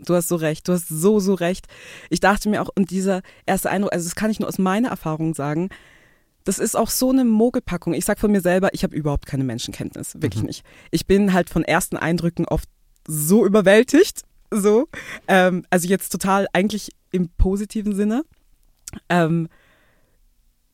[0.00, 1.66] Du hast so recht, du hast so, so recht.
[2.08, 4.88] Ich dachte mir auch, und dieser erste Eindruck, also das kann ich nur aus meiner
[4.90, 5.70] Erfahrung sagen,
[6.44, 7.94] das ist auch so eine Mogelpackung.
[7.94, 10.46] Ich sag von mir selber, ich habe überhaupt keine Menschenkenntnis, wirklich Mhm.
[10.48, 10.64] nicht.
[10.92, 12.68] Ich bin halt von ersten Eindrücken oft
[13.08, 14.86] so überwältigt, so.
[15.26, 18.22] Ähm, also jetzt total eigentlich im positiven Sinne.
[19.08, 19.48] Ähm,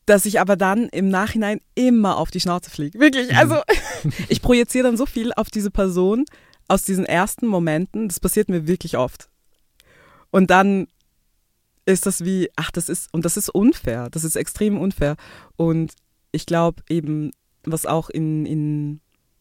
[0.06, 2.98] dass ich aber dann im Nachhinein immer auf die Schnauze fliege.
[2.98, 3.34] Wirklich.
[3.36, 3.60] Also
[4.28, 6.24] ich projiziere dann so viel auf diese Person
[6.68, 8.08] aus diesen ersten Momenten.
[8.08, 9.28] Das passiert mir wirklich oft.
[10.30, 10.88] Und dann
[11.86, 14.08] ist das wie, ach, das ist, und das ist unfair.
[14.10, 15.16] Das ist extrem unfair.
[15.56, 15.92] Und
[16.32, 17.30] ich glaube eben,
[17.64, 19.00] was auch in, in,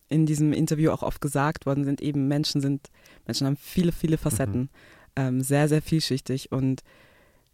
[0.10, 2.90] in diesem Interview auch oft gesagt worden sind, eben Menschen sind,
[3.26, 4.70] Menschen haben viele, viele Facetten.
[5.16, 6.52] Ähm, sehr, sehr vielschichtig.
[6.52, 6.82] Und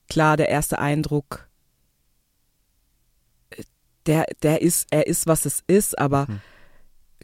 [0.10, 1.49] klar, der erste Eindruck,
[4.10, 6.28] der, der ist, er ist, was es ist, aber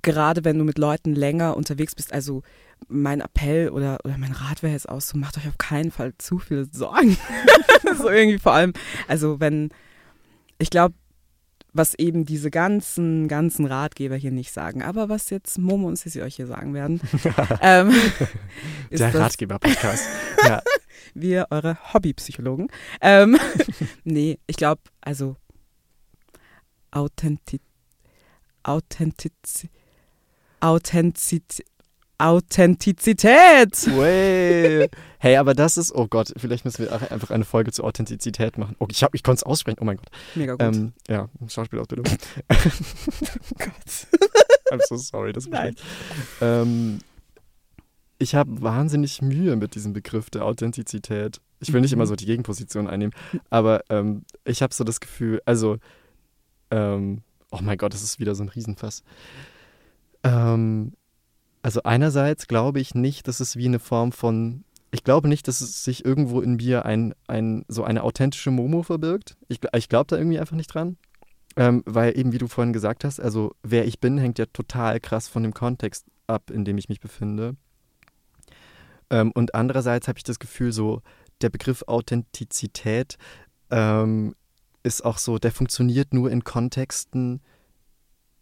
[0.03, 2.43] gerade wenn du mit Leuten länger unterwegs bist, also
[2.87, 6.13] mein Appell oder, oder mein Rat wäre jetzt aus, so macht euch auf keinen Fall
[6.19, 7.17] zu viel Sorgen.
[7.97, 8.73] so irgendwie vor allem,
[9.07, 9.69] also wenn,
[10.59, 10.93] ich glaube,
[11.73, 16.21] was eben diese ganzen, ganzen Ratgeber hier nicht sagen, aber was jetzt Momo und Sissi
[16.21, 17.01] euch hier sagen werden,
[17.61, 17.91] ähm,
[18.91, 20.07] Der Ratgeber-Podcast.
[20.43, 20.61] Ja.
[21.15, 22.67] Wir, eure Hobbypsychologen.
[23.01, 23.37] Ähm,
[24.03, 25.35] nee, ich glaube, also
[26.95, 27.61] Authentiz
[28.63, 29.67] Authentiz
[30.61, 31.61] Authentiz
[32.17, 33.73] Authentizität.
[33.97, 34.89] Way.
[35.19, 38.59] Hey, aber das ist, oh Gott, vielleicht müssen wir auch einfach eine Folge zur Authentizität
[38.59, 38.75] machen.
[38.79, 40.05] Oh, ich, hab- ich konnte es aussprechen, oh mein Gott.
[40.35, 40.61] Mega gut.
[40.61, 42.05] Ähm, ja, Schauspielausbildung.
[44.71, 45.71] I'm so sorry, das war.
[46.41, 46.99] Ähm,
[48.19, 51.41] ich habe wahnsinnig Mühe mit diesem Begriff der Authentizität.
[51.59, 51.97] Ich will nicht Mhm.
[51.97, 53.13] immer so die Gegenposition einnehmen,
[53.49, 55.77] aber ähm, ich habe so das Gefühl, also,
[56.71, 59.03] ähm, oh mein Gott, das ist wieder so ein Riesenfass.
[60.23, 60.93] Ähm,
[61.61, 65.61] Also einerseits glaube ich nicht, dass es wie eine Form von, ich glaube nicht, dass
[65.61, 69.35] es sich irgendwo in mir ein, ein so eine authentische Momo verbirgt.
[69.47, 70.97] Ich, ich glaube da irgendwie einfach nicht dran.
[71.57, 74.99] Ähm, weil eben, wie du vorhin gesagt hast, also wer ich bin, hängt ja total
[74.99, 77.55] krass von dem Kontext ab, in dem ich mich befinde.
[79.09, 81.01] Ähm, und andererseits habe ich das Gefühl, so
[81.41, 83.17] der Begriff Authentizität
[83.71, 84.35] ähm,
[84.85, 87.41] ist auch so, der funktioniert nur in Kontexten,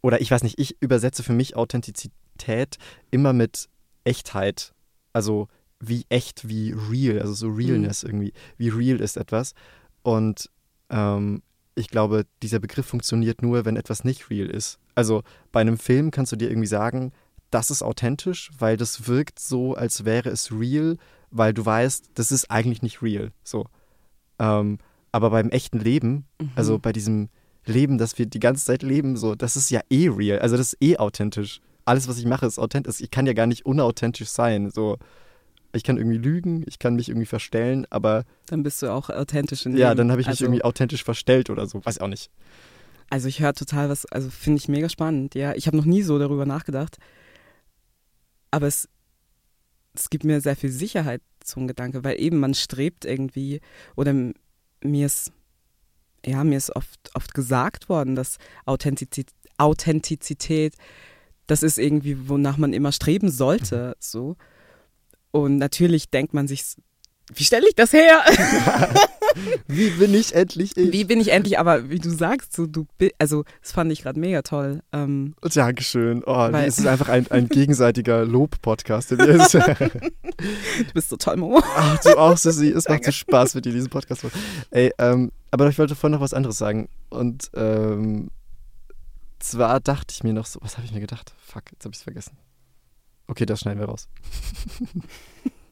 [0.02, 2.76] oder ich weiß nicht, ich übersetze für mich Authentizität
[3.10, 3.68] immer mit
[4.04, 4.74] Echtheit.
[5.12, 5.48] Also
[5.80, 8.10] wie echt, wie real, also so Realness mhm.
[8.10, 8.32] irgendwie.
[8.58, 9.54] Wie real ist etwas?
[10.02, 10.50] Und
[10.90, 11.42] ähm,
[11.74, 14.78] ich glaube, dieser Begriff funktioniert nur, wenn etwas nicht real ist.
[14.94, 17.12] Also bei einem Film kannst du dir irgendwie sagen,
[17.50, 20.98] das ist authentisch, weil das wirkt so, als wäre es real,
[21.30, 23.32] weil du weißt, das ist eigentlich nicht real.
[23.42, 23.66] So.
[24.38, 24.78] Ähm,
[25.14, 26.50] aber beim echten Leben, mhm.
[26.56, 27.28] also bei diesem
[27.66, 30.40] Leben, das wir die ganze Zeit leben, so, das ist ja eh real.
[30.40, 31.60] Also das ist eh authentisch.
[31.84, 33.00] Alles, was ich mache, ist authentisch.
[33.00, 34.70] Ich kann ja gar nicht unauthentisch sein.
[34.70, 34.98] So,
[35.72, 38.24] ich kann irgendwie lügen, ich kann mich irgendwie verstellen, aber.
[38.46, 41.48] Dann bist du auch authentisch in Ja, dann habe ich also, mich irgendwie authentisch verstellt
[41.48, 41.84] oder so.
[41.84, 42.28] Weiß auch nicht.
[43.08, 45.36] Also ich höre total was, also finde ich mega spannend.
[45.36, 46.96] Ja, ich habe noch nie so darüber nachgedacht.
[48.50, 48.88] Aber es,
[49.94, 53.60] es gibt mir sehr viel Sicherheit zum Gedanke, weil eben man strebt irgendwie
[53.94, 54.12] oder
[54.84, 55.32] mir ist,
[56.24, 60.74] ja, mir ist oft, oft gesagt worden, dass Authentizität, Authentizität,
[61.46, 63.94] das ist irgendwie, wonach man immer streben sollte, mhm.
[63.98, 64.36] so.
[65.30, 66.76] Und natürlich denkt man sich,
[67.32, 68.22] wie stelle ich das her?
[69.66, 70.92] wie bin ich endlich ich?
[70.92, 72.86] Wie bin ich endlich, aber wie du sagst, so du
[73.18, 74.82] also das fand ich gerade mega toll.
[74.92, 76.22] Ähm, Dankeschön.
[76.26, 79.10] Oh, es ist einfach ein, ein gegenseitiger Lob-Podcast.
[79.12, 79.16] du
[80.92, 81.62] bist so toll, Momo.
[81.62, 82.68] Ach, du auch, Sissi.
[82.68, 84.26] Es macht so Spaß mit dir, diesen Podcast.
[84.70, 86.88] Ey, ähm, aber ich wollte vorhin noch was anderes sagen.
[87.08, 88.30] Und ähm,
[89.38, 91.32] zwar dachte ich mir noch so, was habe ich mir gedacht?
[91.38, 92.36] Fuck, jetzt habe ich es vergessen.
[93.28, 94.08] Okay, das schneiden wir raus.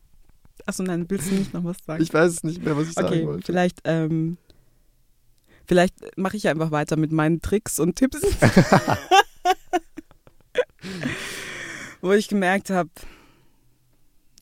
[0.67, 2.03] Achso, nein, willst du nicht noch was sagen?
[2.03, 3.47] Ich weiß es nicht mehr, was ich okay, sagen wollte.
[3.47, 4.37] Vielleicht, ähm,
[5.67, 8.21] vielleicht mache ich einfach weiter mit meinen Tricks und Tipps.
[12.01, 12.91] Wo ich gemerkt habe,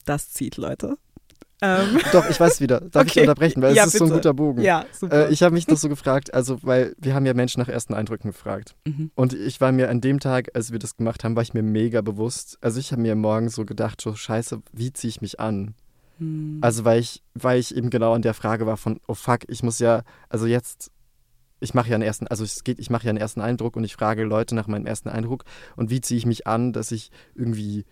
[0.04, 0.96] das zieht Leute.
[1.62, 1.98] Ähm.
[2.12, 2.80] Doch, ich weiß wieder.
[2.80, 3.20] Darf okay.
[3.20, 4.06] ich unterbrechen, weil ja, es ist bitte.
[4.06, 4.62] so ein guter Bogen.
[4.62, 5.28] Ja, super.
[5.28, 7.92] Äh, ich habe mich noch so gefragt, also weil wir haben ja Menschen nach ersten
[7.92, 8.76] Eindrücken gefragt.
[8.86, 9.10] Mhm.
[9.14, 11.62] Und ich war mir an dem Tag, als wir das gemacht haben, war ich mir
[11.62, 12.56] mega bewusst.
[12.62, 15.74] Also ich habe mir morgen so gedacht, so scheiße, wie ziehe ich mich an?
[16.20, 16.58] Mhm.
[16.60, 19.62] Also weil ich, weil ich eben genau an der Frage war von, oh fuck, ich
[19.62, 20.92] muss ja, also jetzt
[21.60, 23.84] ich mache ja einen ersten, also es geht, ich mache ja einen ersten Eindruck und
[23.84, 25.44] ich frage Leute nach meinem ersten Eindruck
[25.76, 27.84] und wie ziehe ich mich an, dass ich irgendwie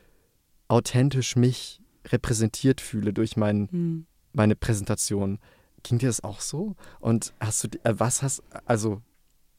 [0.69, 4.07] authentisch mich repräsentiert fühle durch mein, hm.
[4.33, 5.39] meine Präsentation.
[5.83, 6.77] Ging dir das auch so?
[6.99, 9.03] Und hast du, äh, was hast, also,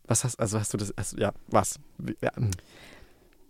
[0.06, 1.80] was hast, also hast du das, also, ja, was?
[2.22, 2.36] Ja.
[2.36, 2.52] Hm.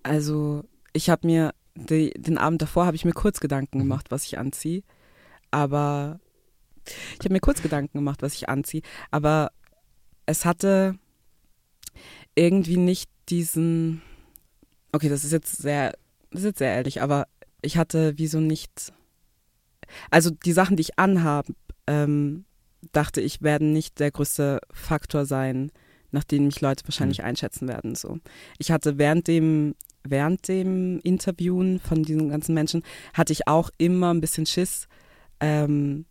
[0.03, 3.84] Also, ich habe mir, die, den Abend davor habe ich mir kurz Gedanken mhm.
[3.84, 4.84] gemacht, was ich anziehe,
[5.51, 6.19] aber
[7.19, 8.81] ich habe mir kurz Gedanken gemacht, was ich anziehe,
[9.12, 9.51] aber
[10.25, 10.95] es hatte
[12.35, 14.01] irgendwie nicht diesen,
[14.91, 15.93] okay, das ist jetzt sehr,
[16.31, 17.27] das ist jetzt sehr ehrlich, aber
[17.62, 18.93] ich hatte wieso nicht,
[20.09, 21.53] also die Sachen, die ich anhabe,
[21.88, 22.45] ähm,
[22.91, 25.71] dachte ich, werden nicht der größte Faktor sein,
[26.12, 27.25] nach dem mich Leute wahrscheinlich mhm.
[27.25, 27.95] einschätzen werden.
[27.95, 28.19] So.
[28.57, 32.83] Ich hatte während dem, während dem Interviewen von diesen ganzen Menschen,
[33.13, 34.88] hatte ich auch immer ein bisschen Schiss,
[35.39, 36.06] ähm,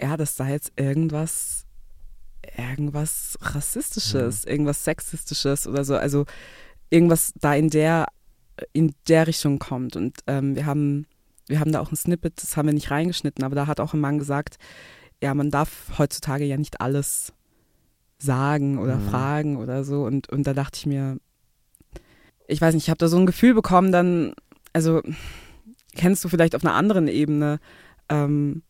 [0.00, 1.66] ja, dass da jetzt irgendwas,
[2.56, 4.50] irgendwas Rassistisches, mhm.
[4.50, 6.26] irgendwas Sexistisches oder so, also
[6.90, 8.06] irgendwas da in der
[8.72, 9.96] in der Richtung kommt.
[9.96, 11.06] Und ähm, wir haben,
[11.46, 13.94] wir haben da auch ein Snippet, das haben wir nicht reingeschnitten, aber da hat auch
[13.94, 14.56] ein Mann gesagt,
[15.22, 17.32] ja, man darf heutzutage ja nicht alles
[18.18, 19.08] sagen oder mhm.
[19.08, 20.04] fragen oder so.
[20.04, 21.18] Und, und da dachte ich mir,
[22.46, 24.34] ich weiß nicht, ich habe da so ein Gefühl bekommen, dann,
[24.72, 25.02] also
[25.94, 27.58] kennst du vielleicht auf einer anderen Ebene,
[28.08, 28.62] ähm,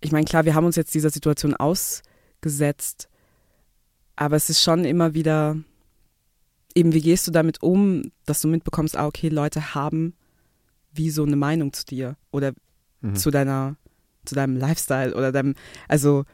[0.00, 3.08] ich meine, klar, wir haben uns jetzt dieser Situation ausgesetzt,
[4.14, 5.56] aber es ist schon immer wieder
[6.74, 10.14] eben, wie gehst du damit um, dass du mitbekommst, ah, okay, Leute haben
[10.92, 12.52] wie so eine Meinung zu dir oder
[13.00, 13.16] mhm.
[13.16, 13.76] zu deiner,
[14.24, 15.54] zu deinem Lifestyle oder deinem,
[15.88, 16.24] also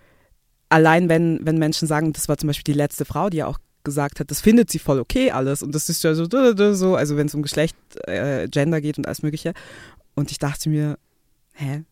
[0.69, 3.59] allein wenn, wenn Menschen sagen, das war zum Beispiel die letzte Frau, die ja auch
[3.85, 6.27] gesagt hat, das findet sie voll okay alles und das ist ja so,
[6.75, 9.53] so also wenn es um Geschlecht, äh, Gender geht und alles mögliche.
[10.15, 10.99] Und ich dachte mir,
[11.55, 11.85] hä?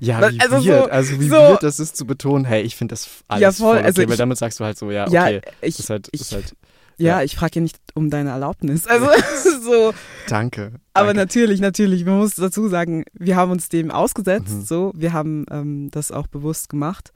[0.00, 2.76] Ja, wie also weird, so, also wie so, weird das ist zu betonen, hey, ich
[2.76, 4.90] finde das alles ja, voll, voll okay, also ich, weil damit sagst du halt so,
[4.90, 6.54] ja, okay, ja, ich, ist halt, ich, ist halt
[7.00, 7.22] ja, ja.
[7.22, 8.86] ich frage ja nicht um deine Erlaubnis.
[8.86, 9.06] Also
[9.62, 9.94] so.
[10.28, 10.72] Danke.
[10.92, 11.20] Aber danke.
[11.20, 12.04] natürlich, natürlich.
[12.04, 14.50] Man muss dazu sagen, wir haben uns dem ausgesetzt.
[14.50, 14.62] Mhm.
[14.62, 17.12] So, wir haben ähm, das auch bewusst gemacht.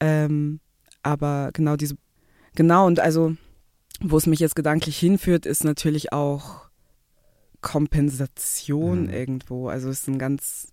[0.00, 0.60] Ähm,
[1.02, 1.96] aber genau diese,
[2.56, 3.36] genau und also,
[4.00, 6.68] wo es mich jetzt gedanklich hinführt, ist natürlich auch
[7.60, 9.10] Kompensation Mhm.
[9.10, 9.68] irgendwo.
[9.68, 10.72] Also es ist ein ganz,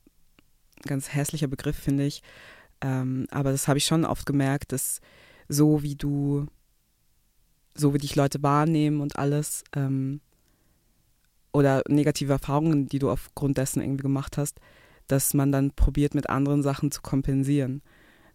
[0.84, 2.22] ganz hässlicher Begriff, finde ich.
[2.82, 5.00] Ähm, aber das habe ich schon oft gemerkt, dass
[5.48, 6.48] so wie du,
[7.76, 10.22] so wie dich Leute wahrnehmen und alles, ähm,
[11.54, 14.60] oder negative Erfahrungen, die du aufgrund dessen irgendwie gemacht hast,
[15.08, 17.82] dass man dann probiert, mit anderen Sachen zu kompensieren.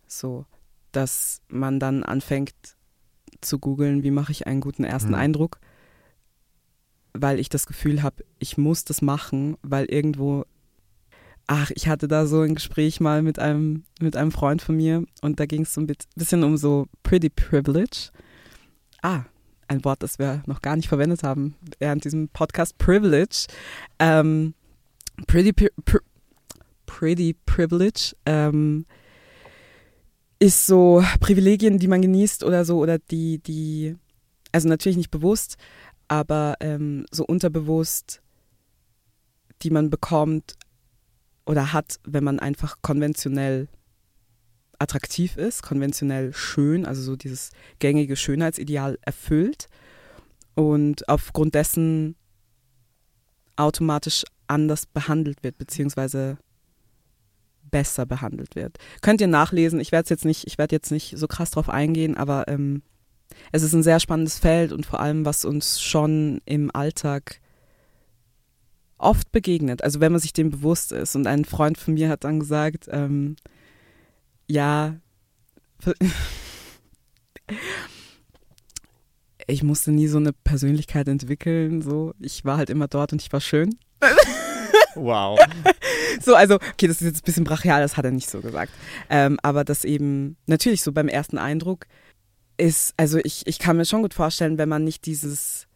[0.06, 0.46] So,
[0.92, 2.54] dass man dann anfängt
[3.40, 5.14] zu googeln, wie mache ich einen guten ersten Mhm.
[5.16, 5.58] Eindruck,
[7.12, 10.44] weil ich das Gefühl habe, ich muss das machen, weil irgendwo,
[11.46, 15.04] ach, ich hatte da so ein Gespräch mal mit einem, mit einem Freund von mir
[15.22, 18.10] und da ging es so ein bisschen um so Pretty Privilege.
[19.02, 19.22] Ah,
[19.68, 23.46] ein Wort, das wir noch gar nicht verwendet haben während diesem Podcast, Privilege.
[23.98, 24.54] Ähm,
[25.26, 26.00] pretty, Pri-
[26.86, 28.86] pretty Privilege ähm,
[30.38, 33.96] ist so Privilegien, die man genießt oder so, oder die, die,
[34.52, 35.56] also natürlich nicht bewusst,
[36.06, 38.22] aber ähm, so unterbewusst,
[39.62, 40.54] die man bekommt
[41.44, 43.68] oder hat, wenn man einfach konventionell
[44.78, 49.66] attraktiv ist, konventionell schön, also so dieses gängige Schönheitsideal erfüllt
[50.54, 52.14] und aufgrund dessen
[53.56, 56.38] automatisch anders behandelt wird, beziehungsweise
[57.70, 58.78] besser behandelt wird.
[59.00, 62.16] Könnt ihr nachlesen, ich werde jetzt nicht, ich werde jetzt nicht so krass drauf eingehen,
[62.16, 62.82] aber ähm,
[63.52, 67.40] es ist ein sehr spannendes Feld und vor allem, was uns schon im Alltag
[68.98, 71.14] oft begegnet, also wenn man sich dem bewusst ist.
[71.14, 73.36] Und ein Freund von mir hat dann gesagt, ähm,
[74.48, 74.96] ja,
[79.46, 82.12] ich musste nie so eine Persönlichkeit entwickeln, so.
[82.18, 83.78] Ich war halt immer dort und ich war schön.
[84.94, 85.38] Wow.
[86.22, 88.72] So, also, okay, das ist jetzt ein bisschen brachial, das hat er nicht so gesagt.
[89.10, 91.86] Ähm, aber das eben, natürlich so beim ersten Eindruck
[92.56, 95.66] ist, also ich, ich kann mir schon gut vorstellen, wenn man nicht dieses,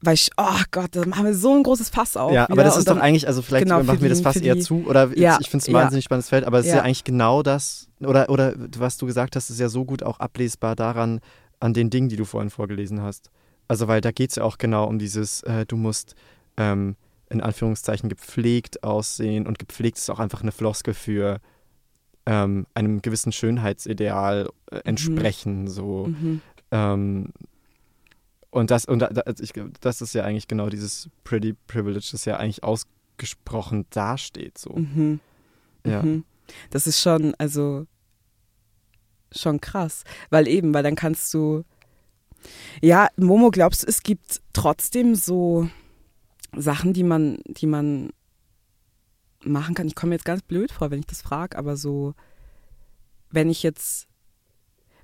[0.00, 2.32] weil ich, oh Gott, da machen wir so ein großes Fass auf.
[2.32, 4.18] Ja, aber wieder das und ist doch dann- eigentlich, also vielleicht genau, machen wir das
[4.18, 5.80] die- fast für eher die- zu, oder ja, ich finde es ein ja.
[5.82, 6.78] wahnsinnig spannendes Feld, aber es ist Ja.
[6.78, 10.20] ja eigentlich genau das, oder, oder was du gesagt hast, ist ja so gut auch
[10.20, 11.20] ablesbar daran,
[11.60, 13.30] an den Dingen, die du vorhin vorgelesen hast.
[13.68, 16.14] Also, weil da geht es ja auch genau um dieses, äh, du musst
[16.56, 16.96] ähm,
[17.32, 21.40] in Anführungszeichen gepflegt aussehen und gepflegt ist auch einfach eine Floskel für
[22.26, 26.06] ähm, einem gewissen Schönheitsideal äh, entsprechen, so.
[26.06, 26.40] Mhm.
[26.70, 27.32] Ähm,
[28.50, 32.08] und das, und da, da- also ich, das ist ja eigentlich genau dieses Pretty Privilege,
[32.12, 34.58] das ja eigentlich ausgesprochen dasteht.
[34.58, 34.74] So.
[34.74, 35.20] Mhm.
[35.86, 36.02] Ja.
[36.02, 36.24] Mhm.
[36.70, 37.86] Das ist schon, also
[39.32, 40.04] schon krass.
[40.30, 41.64] Weil eben, weil dann kannst du.
[42.82, 45.68] Ja, Momo, glaubst du, es gibt trotzdem so
[46.56, 48.10] Sachen, die man, die man
[49.44, 49.86] machen kann?
[49.86, 52.14] Ich komme jetzt ganz blöd vor, wenn ich das frage, aber so,
[53.30, 54.06] wenn ich jetzt,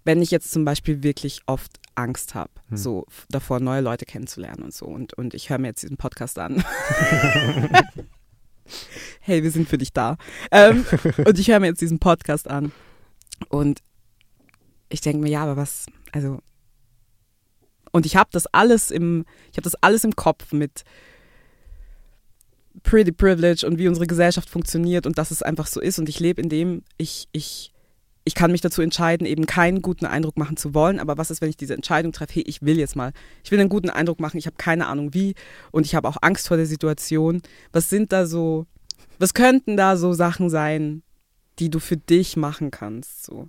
[0.04, 2.76] wenn ich jetzt zum Beispiel wirklich oft Angst habe, Hm.
[2.76, 6.38] so davor neue Leute kennenzulernen und so, und, und ich höre mir jetzt diesen Podcast
[6.38, 6.64] an.
[9.20, 10.16] hey, wir sind für dich da.
[10.50, 10.84] Ähm,
[11.24, 12.72] und ich höre mir jetzt diesen Podcast an.
[13.48, 13.82] Und
[14.88, 16.40] ich denke mir, ja, aber was, also.
[17.90, 20.84] Und ich habe das alles im, ich habe das alles im Kopf mit
[22.82, 25.98] Pretty Privilege und wie unsere Gesellschaft funktioniert und dass es einfach so ist.
[25.98, 27.72] Und ich lebe in dem, ich, ich,
[28.24, 31.00] ich kann mich dazu entscheiden, eben keinen guten Eindruck machen zu wollen.
[31.00, 33.12] Aber was ist, wenn ich diese Entscheidung treffe, hey, ich will jetzt mal,
[33.42, 35.34] ich will einen guten Eindruck machen, ich habe keine Ahnung wie
[35.70, 37.40] und ich habe auch Angst vor der Situation.
[37.72, 38.66] Was sind da so,
[39.18, 41.02] was könnten da so Sachen sein,
[41.58, 43.24] die du für dich machen kannst?
[43.24, 43.48] So.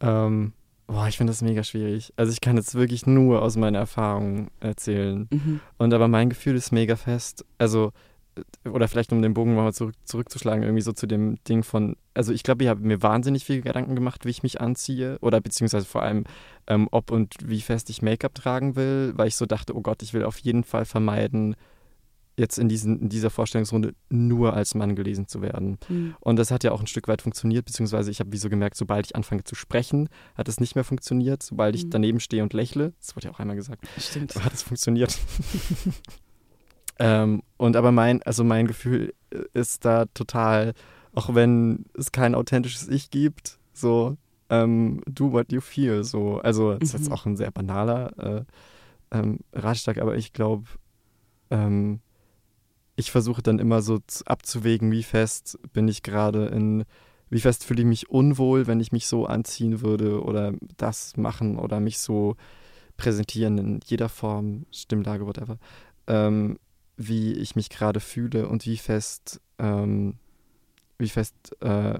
[0.00, 0.52] Ähm,
[0.86, 2.12] boah, ich finde das mega schwierig.
[2.16, 5.28] Also ich kann jetzt wirklich nur aus meiner Erfahrung erzählen.
[5.30, 5.60] Mhm.
[5.78, 7.44] Und aber mein Gefühl ist mega fest.
[7.58, 7.92] Also,
[8.70, 12.32] oder vielleicht um den Bogen mal zurück, zurückzuschlagen, irgendwie so zu dem Ding von, also
[12.32, 15.18] ich glaube, ich habe mir wahnsinnig viel Gedanken gemacht, wie ich mich anziehe.
[15.20, 16.24] Oder beziehungsweise vor allem,
[16.66, 20.02] ähm, ob und wie fest ich Make-up tragen will, weil ich so dachte, oh Gott,
[20.02, 21.56] ich will auf jeden Fall vermeiden,
[22.38, 25.78] jetzt in, diesen, in dieser Vorstellungsrunde nur als Mann gelesen zu werden.
[25.88, 26.16] Mhm.
[26.20, 28.76] Und das hat ja auch ein Stück weit funktioniert, beziehungsweise ich habe wie so gemerkt,
[28.76, 31.42] sobald ich anfange zu sprechen, hat es nicht mehr funktioniert.
[31.42, 31.90] Sobald ich Mhm.
[31.90, 34.34] daneben stehe und lächle, das wurde ja auch einmal gesagt, Stimmt.
[34.44, 35.18] hat es funktioniert.
[36.98, 39.14] ähm, und aber mein, also mein Gefühl
[39.54, 40.72] ist da total,
[41.14, 44.16] auch wenn es kein authentisches Ich gibt, so
[44.48, 46.04] ähm, do what you feel.
[46.04, 47.12] So, also das ist jetzt Mhm.
[47.12, 48.44] auch ein sehr banaler äh,
[49.10, 50.64] ähm, Ratschlag, aber ich glaube,
[51.50, 52.00] ähm,
[52.96, 56.84] ich versuche dann immer so abzuwägen, wie fest bin ich gerade in,
[57.28, 61.58] wie fest fühle ich mich unwohl, wenn ich mich so anziehen würde oder das machen
[61.58, 62.36] oder mich so
[62.96, 65.58] präsentieren in jeder Form, Stimmlage, whatever,
[66.06, 66.58] ähm,
[66.96, 70.14] wie ich mich gerade fühle und wie fest, ähm,
[70.98, 71.98] wie fest äh,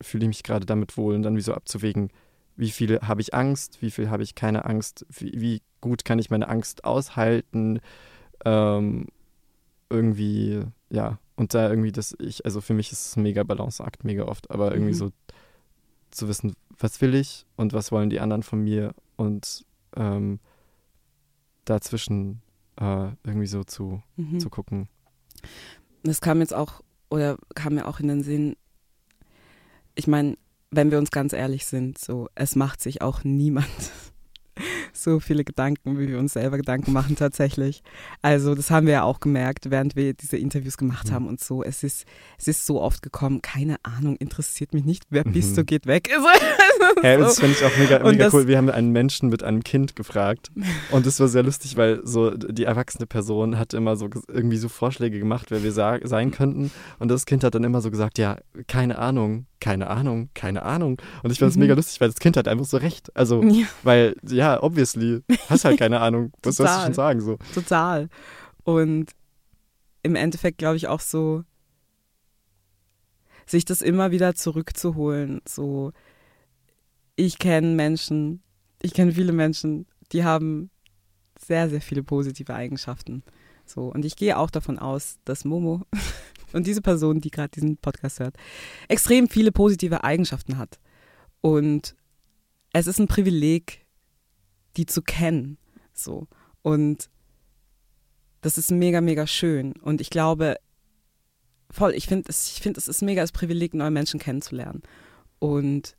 [0.00, 2.10] fühle ich mich gerade damit wohl und dann wie so abzuwägen,
[2.56, 6.18] wie viel habe ich Angst, wie viel habe ich keine Angst, wie, wie gut kann
[6.18, 7.80] ich meine Angst aushalten,
[8.44, 9.06] ähm,
[9.90, 14.04] irgendwie, ja, und da irgendwie das, ich, also für mich ist es ein mega Balanceakt,
[14.04, 14.96] mega oft, aber irgendwie Mhm.
[14.96, 15.10] so
[16.10, 19.64] zu wissen, was will ich und was wollen die anderen von mir und
[19.96, 20.40] ähm,
[21.64, 22.40] dazwischen
[22.80, 24.40] äh, irgendwie so zu, Mhm.
[24.40, 24.88] zu gucken.
[26.02, 28.56] Das kam jetzt auch, oder kam mir auch in den Sinn,
[29.94, 30.36] ich meine,
[30.70, 33.66] wenn wir uns ganz ehrlich sind, so, es macht sich auch niemand
[35.10, 37.82] so viele Gedanken, wie wir uns selber Gedanken machen tatsächlich.
[38.22, 41.62] Also das haben wir ja auch gemerkt, während wir diese Interviews gemacht haben und so.
[41.62, 42.04] Es ist,
[42.38, 45.56] es ist so oft gekommen, keine Ahnung, interessiert mich nicht, wer bist Mhm.
[45.56, 46.10] du, geht weg.
[47.02, 47.24] Also, so.
[47.24, 48.46] das finde ich auch mega, mega das- cool.
[48.46, 50.50] Wir haben einen Menschen mit einem Kind gefragt
[50.92, 54.68] und es war sehr lustig, weil so die erwachsene Person hat immer so irgendwie so
[54.68, 58.38] Vorschläge gemacht, wer wir sein könnten und das Kind hat dann immer so gesagt, ja,
[58.68, 61.00] keine Ahnung, keine Ahnung, keine Ahnung.
[61.22, 61.62] Und ich fand es Mhm.
[61.62, 63.14] mega lustig, weil das Kind hat einfach so recht.
[63.16, 63.66] Also, Ja.
[63.82, 66.32] weil, ja, obviously, hast halt keine Ahnung.
[66.42, 67.20] Was sollst du schon sagen?
[67.20, 67.38] So.
[67.54, 68.08] Total.
[68.64, 69.10] Und
[70.02, 71.42] im Endeffekt glaube ich auch so,
[73.46, 75.40] sich das immer wieder zurückzuholen.
[75.48, 75.92] So,
[77.16, 78.42] ich kenne Menschen,
[78.82, 80.70] ich kenne viele Menschen, die haben
[81.40, 83.22] sehr, sehr viele positive Eigenschaften.
[83.64, 85.82] So, und ich gehe auch davon aus, dass Momo
[86.52, 88.36] und diese Person, die gerade diesen Podcast hört,
[88.88, 90.78] extrem viele positive Eigenschaften hat.
[91.40, 91.94] Und
[92.72, 93.86] es ist ein Privileg,
[94.76, 95.58] die zu kennen.
[95.92, 96.26] So.
[96.62, 97.08] Und
[98.40, 99.72] das ist mega, mega schön.
[99.72, 100.56] Und ich glaube,
[101.70, 104.82] voll, ich finde, es, ich finde, es ist mega das Privileg, neue Menschen kennenzulernen.
[105.38, 105.96] Und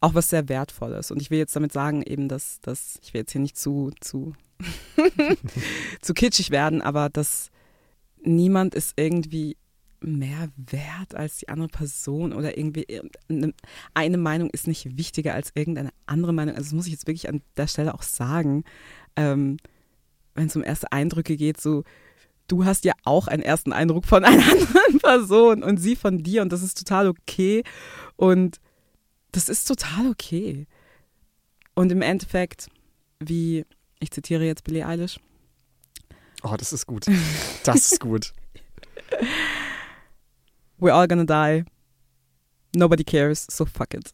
[0.00, 1.10] auch was sehr Wertvolles.
[1.10, 3.90] Und ich will jetzt damit sagen, eben, dass, dass ich will jetzt hier nicht zu,
[4.00, 4.34] zu,
[6.00, 7.50] zu kitschig werden, aber dass
[8.22, 9.56] niemand ist irgendwie
[10.06, 13.52] mehr wert als die andere Person oder irgendwie eine,
[13.94, 16.54] eine Meinung ist nicht wichtiger als irgendeine andere Meinung.
[16.54, 18.64] Also das muss ich jetzt wirklich an der Stelle auch sagen.
[19.16, 19.58] Ähm,
[20.34, 21.84] wenn es um erste Eindrücke geht, so
[22.48, 26.42] du hast ja auch einen ersten Eindruck von einer anderen Person und sie von dir
[26.42, 27.64] und das ist total okay
[28.16, 28.60] und
[29.32, 30.66] das ist total okay.
[31.74, 32.68] Und im Endeffekt,
[33.18, 33.66] wie
[33.98, 35.20] ich zitiere jetzt Billie Eilish.
[36.42, 37.06] Oh, das ist gut.
[37.64, 38.32] Das ist gut.
[40.78, 41.64] We're all gonna die.
[42.74, 44.12] Nobody cares, so fuck it.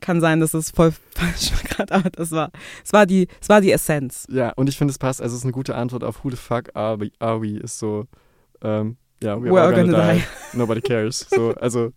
[0.00, 2.50] Kann sein, dass es voll falsch war gerade, aber das war,
[2.84, 4.26] es war die, es war die Essenz.
[4.30, 5.20] Ja, und ich finde, es passt.
[5.20, 7.10] Also, es ist eine gute Antwort auf Who the fuck are we?
[7.18, 8.06] Are we ist so,
[8.62, 10.22] ähm, ja, we're, We're all gonna, gonna die.
[10.52, 10.58] die.
[10.58, 11.26] Nobody cares.
[11.30, 11.92] So, also,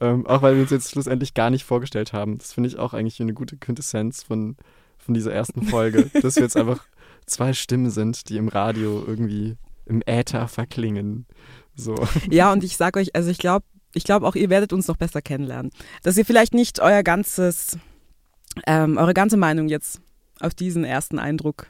[0.00, 2.38] ähm, auch weil wir uns jetzt schlussendlich gar nicht vorgestellt haben.
[2.38, 4.56] Das finde ich auch eigentlich eine gute Quintessenz von,
[4.98, 6.84] von dieser ersten Folge, dass wir jetzt einfach
[7.26, 11.26] zwei Stimmen sind, die im Radio irgendwie im Äther verklingen.
[11.76, 11.96] So.
[12.30, 14.96] Ja, und ich sag euch, also ich glaube, ich glaube auch, ihr werdet uns noch
[14.96, 15.70] besser kennenlernen.
[16.02, 17.78] Dass ihr vielleicht nicht euer ganzes,
[18.66, 20.00] ähm, eure ganze Meinung jetzt
[20.40, 21.68] auf diesen ersten Eindruck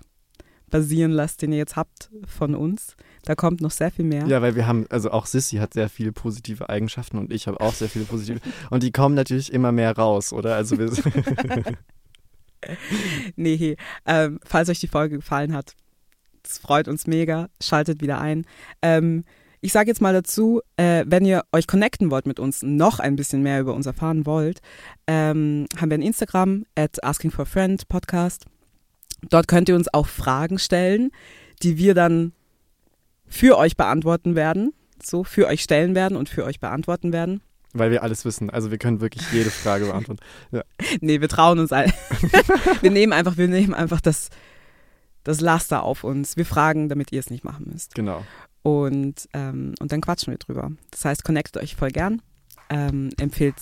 [0.71, 2.97] basieren lasst, den ihr jetzt habt von uns.
[3.25, 4.27] Da kommt noch sehr viel mehr.
[4.27, 7.61] Ja, weil wir haben, also auch Sissy hat sehr viele positive Eigenschaften und ich habe
[7.61, 8.41] auch sehr viele positive.
[8.71, 10.57] Und die kommen natürlich immer mehr raus, oder?
[10.57, 10.91] Also wir
[13.37, 13.77] nee,
[14.07, 15.75] ähm, falls euch die Folge gefallen hat,
[16.43, 18.45] das freut uns mega, schaltet wieder ein.
[18.83, 19.25] Ähm,
[19.65, 23.17] ich sage jetzt mal dazu, äh, wenn ihr euch connecten wollt mit uns, noch ein
[23.17, 24.61] bisschen mehr über uns erfahren wollt,
[25.07, 28.45] ähm, haben wir ein Instagram, at Asking for a Friend Podcast.
[29.31, 31.13] Dort könnt ihr uns auch Fragen stellen,
[31.63, 32.35] die wir dann
[33.27, 37.41] für euch beantworten werden, so für euch stellen werden und für euch beantworten werden.
[37.73, 38.51] weil wir alles wissen.
[38.51, 40.21] Also wir können wirklich jede Frage beantworten.
[40.53, 40.63] Ja.
[41.01, 41.91] Nee, wir trauen uns all.
[42.83, 44.29] wir nehmen einfach, wir nehmen einfach das,
[45.23, 46.37] das Laster auf uns.
[46.37, 47.95] Wir fragen, damit ihr es nicht machen müsst.
[47.95, 48.23] Genau.
[48.65, 50.73] Und, ähm, und dann quatschen wir drüber.
[50.91, 52.23] Das heißt, connectet euch voll gern.
[52.71, 53.57] Ähm, empfehlt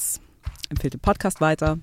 [0.70, 1.78] den Podcast weiter.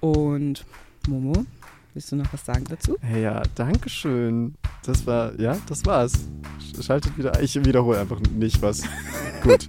[0.00, 0.64] Und
[1.06, 1.44] Momo,
[1.92, 2.96] willst du noch was sagen dazu?
[3.02, 4.54] Hey, ja, danke schön.
[4.82, 6.14] Das war, ja, das war's.
[6.58, 7.38] Sch- Schaltet wieder.
[7.42, 8.80] Ich wiederhole einfach nicht was.
[9.42, 9.68] Gut.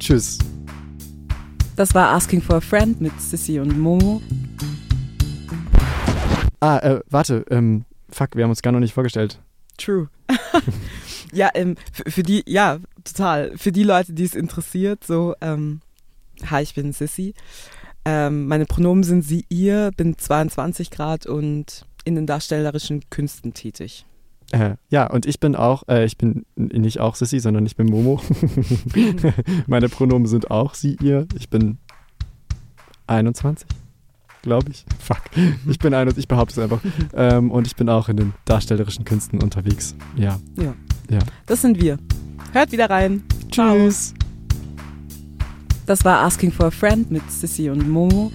[0.00, 0.38] Tschüss.
[1.76, 4.20] Das war Asking for a Friend mit Sissy und Momo.
[6.58, 7.44] Ah, äh, warte.
[7.50, 9.40] Ähm, fuck, wir haben uns gar noch nicht vorgestellt.
[9.78, 10.08] True.
[11.32, 13.56] ja, ähm, für, für die, ja, total.
[13.56, 15.80] Für die Leute, die es interessiert, so, ähm,
[16.50, 17.34] hi, ich bin Sissy.
[18.04, 24.06] Ähm, meine Pronomen sind sie, ihr, bin 22 Grad und in den darstellerischen Künsten tätig.
[24.52, 27.88] Äh, ja, und ich bin auch, äh, ich bin nicht auch Sissy, sondern ich bin
[27.88, 28.22] Momo.
[29.66, 31.26] Meine Pronomen sind auch sie, ihr.
[31.36, 31.78] Ich bin
[33.08, 33.66] 21,
[34.42, 34.84] glaube ich.
[35.00, 35.22] Fuck.
[35.68, 36.80] Ich bin 21, ich behaupte es einfach.
[37.14, 39.96] ähm, und ich bin auch in den darstellerischen Künsten unterwegs.
[40.16, 40.38] Ja.
[40.56, 40.74] Ja.
[41.10, 41.20] Ja.
[41.46, 41.98] Das sind wir.
[42.52, 43.22] Hört wieder rein.
[43.50, 44.14] Tschüss.
[45.86, 48.32] Das war Asking for a Friend mit Sissy und Momo.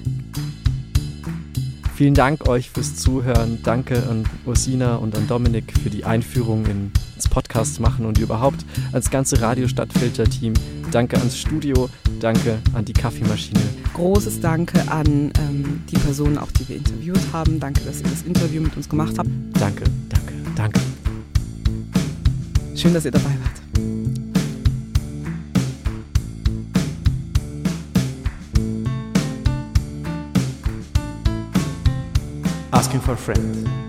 [1.95, 3.59] Vielen Dank euch fürs Zuhören.
[3.61, 9.11] Danke an Ursina und an Dominik für die Einführung ins Podcast machen und überhaupt ans
[9.11, 10.53] ganze Radio Stadtfilter-Team.
[10.91, 13.61] Danke ans Studio, danke an die Kaffeemaschine.
[13.93, 17.59] Großes Danke an ähm, die Personen, auch die wir interviewt haben.
[17.59, 19.29] Danke, dass ihr das Interview mit uns gemacht habt.
[19.59, 20.81] Danke, danke, danke.
[22.75, 23.61] Schön, dass ihr dabei wart.
[32.71, 33.80] Asking for a friend.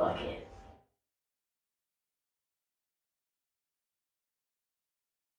[0.00, 0.49] Fuck it.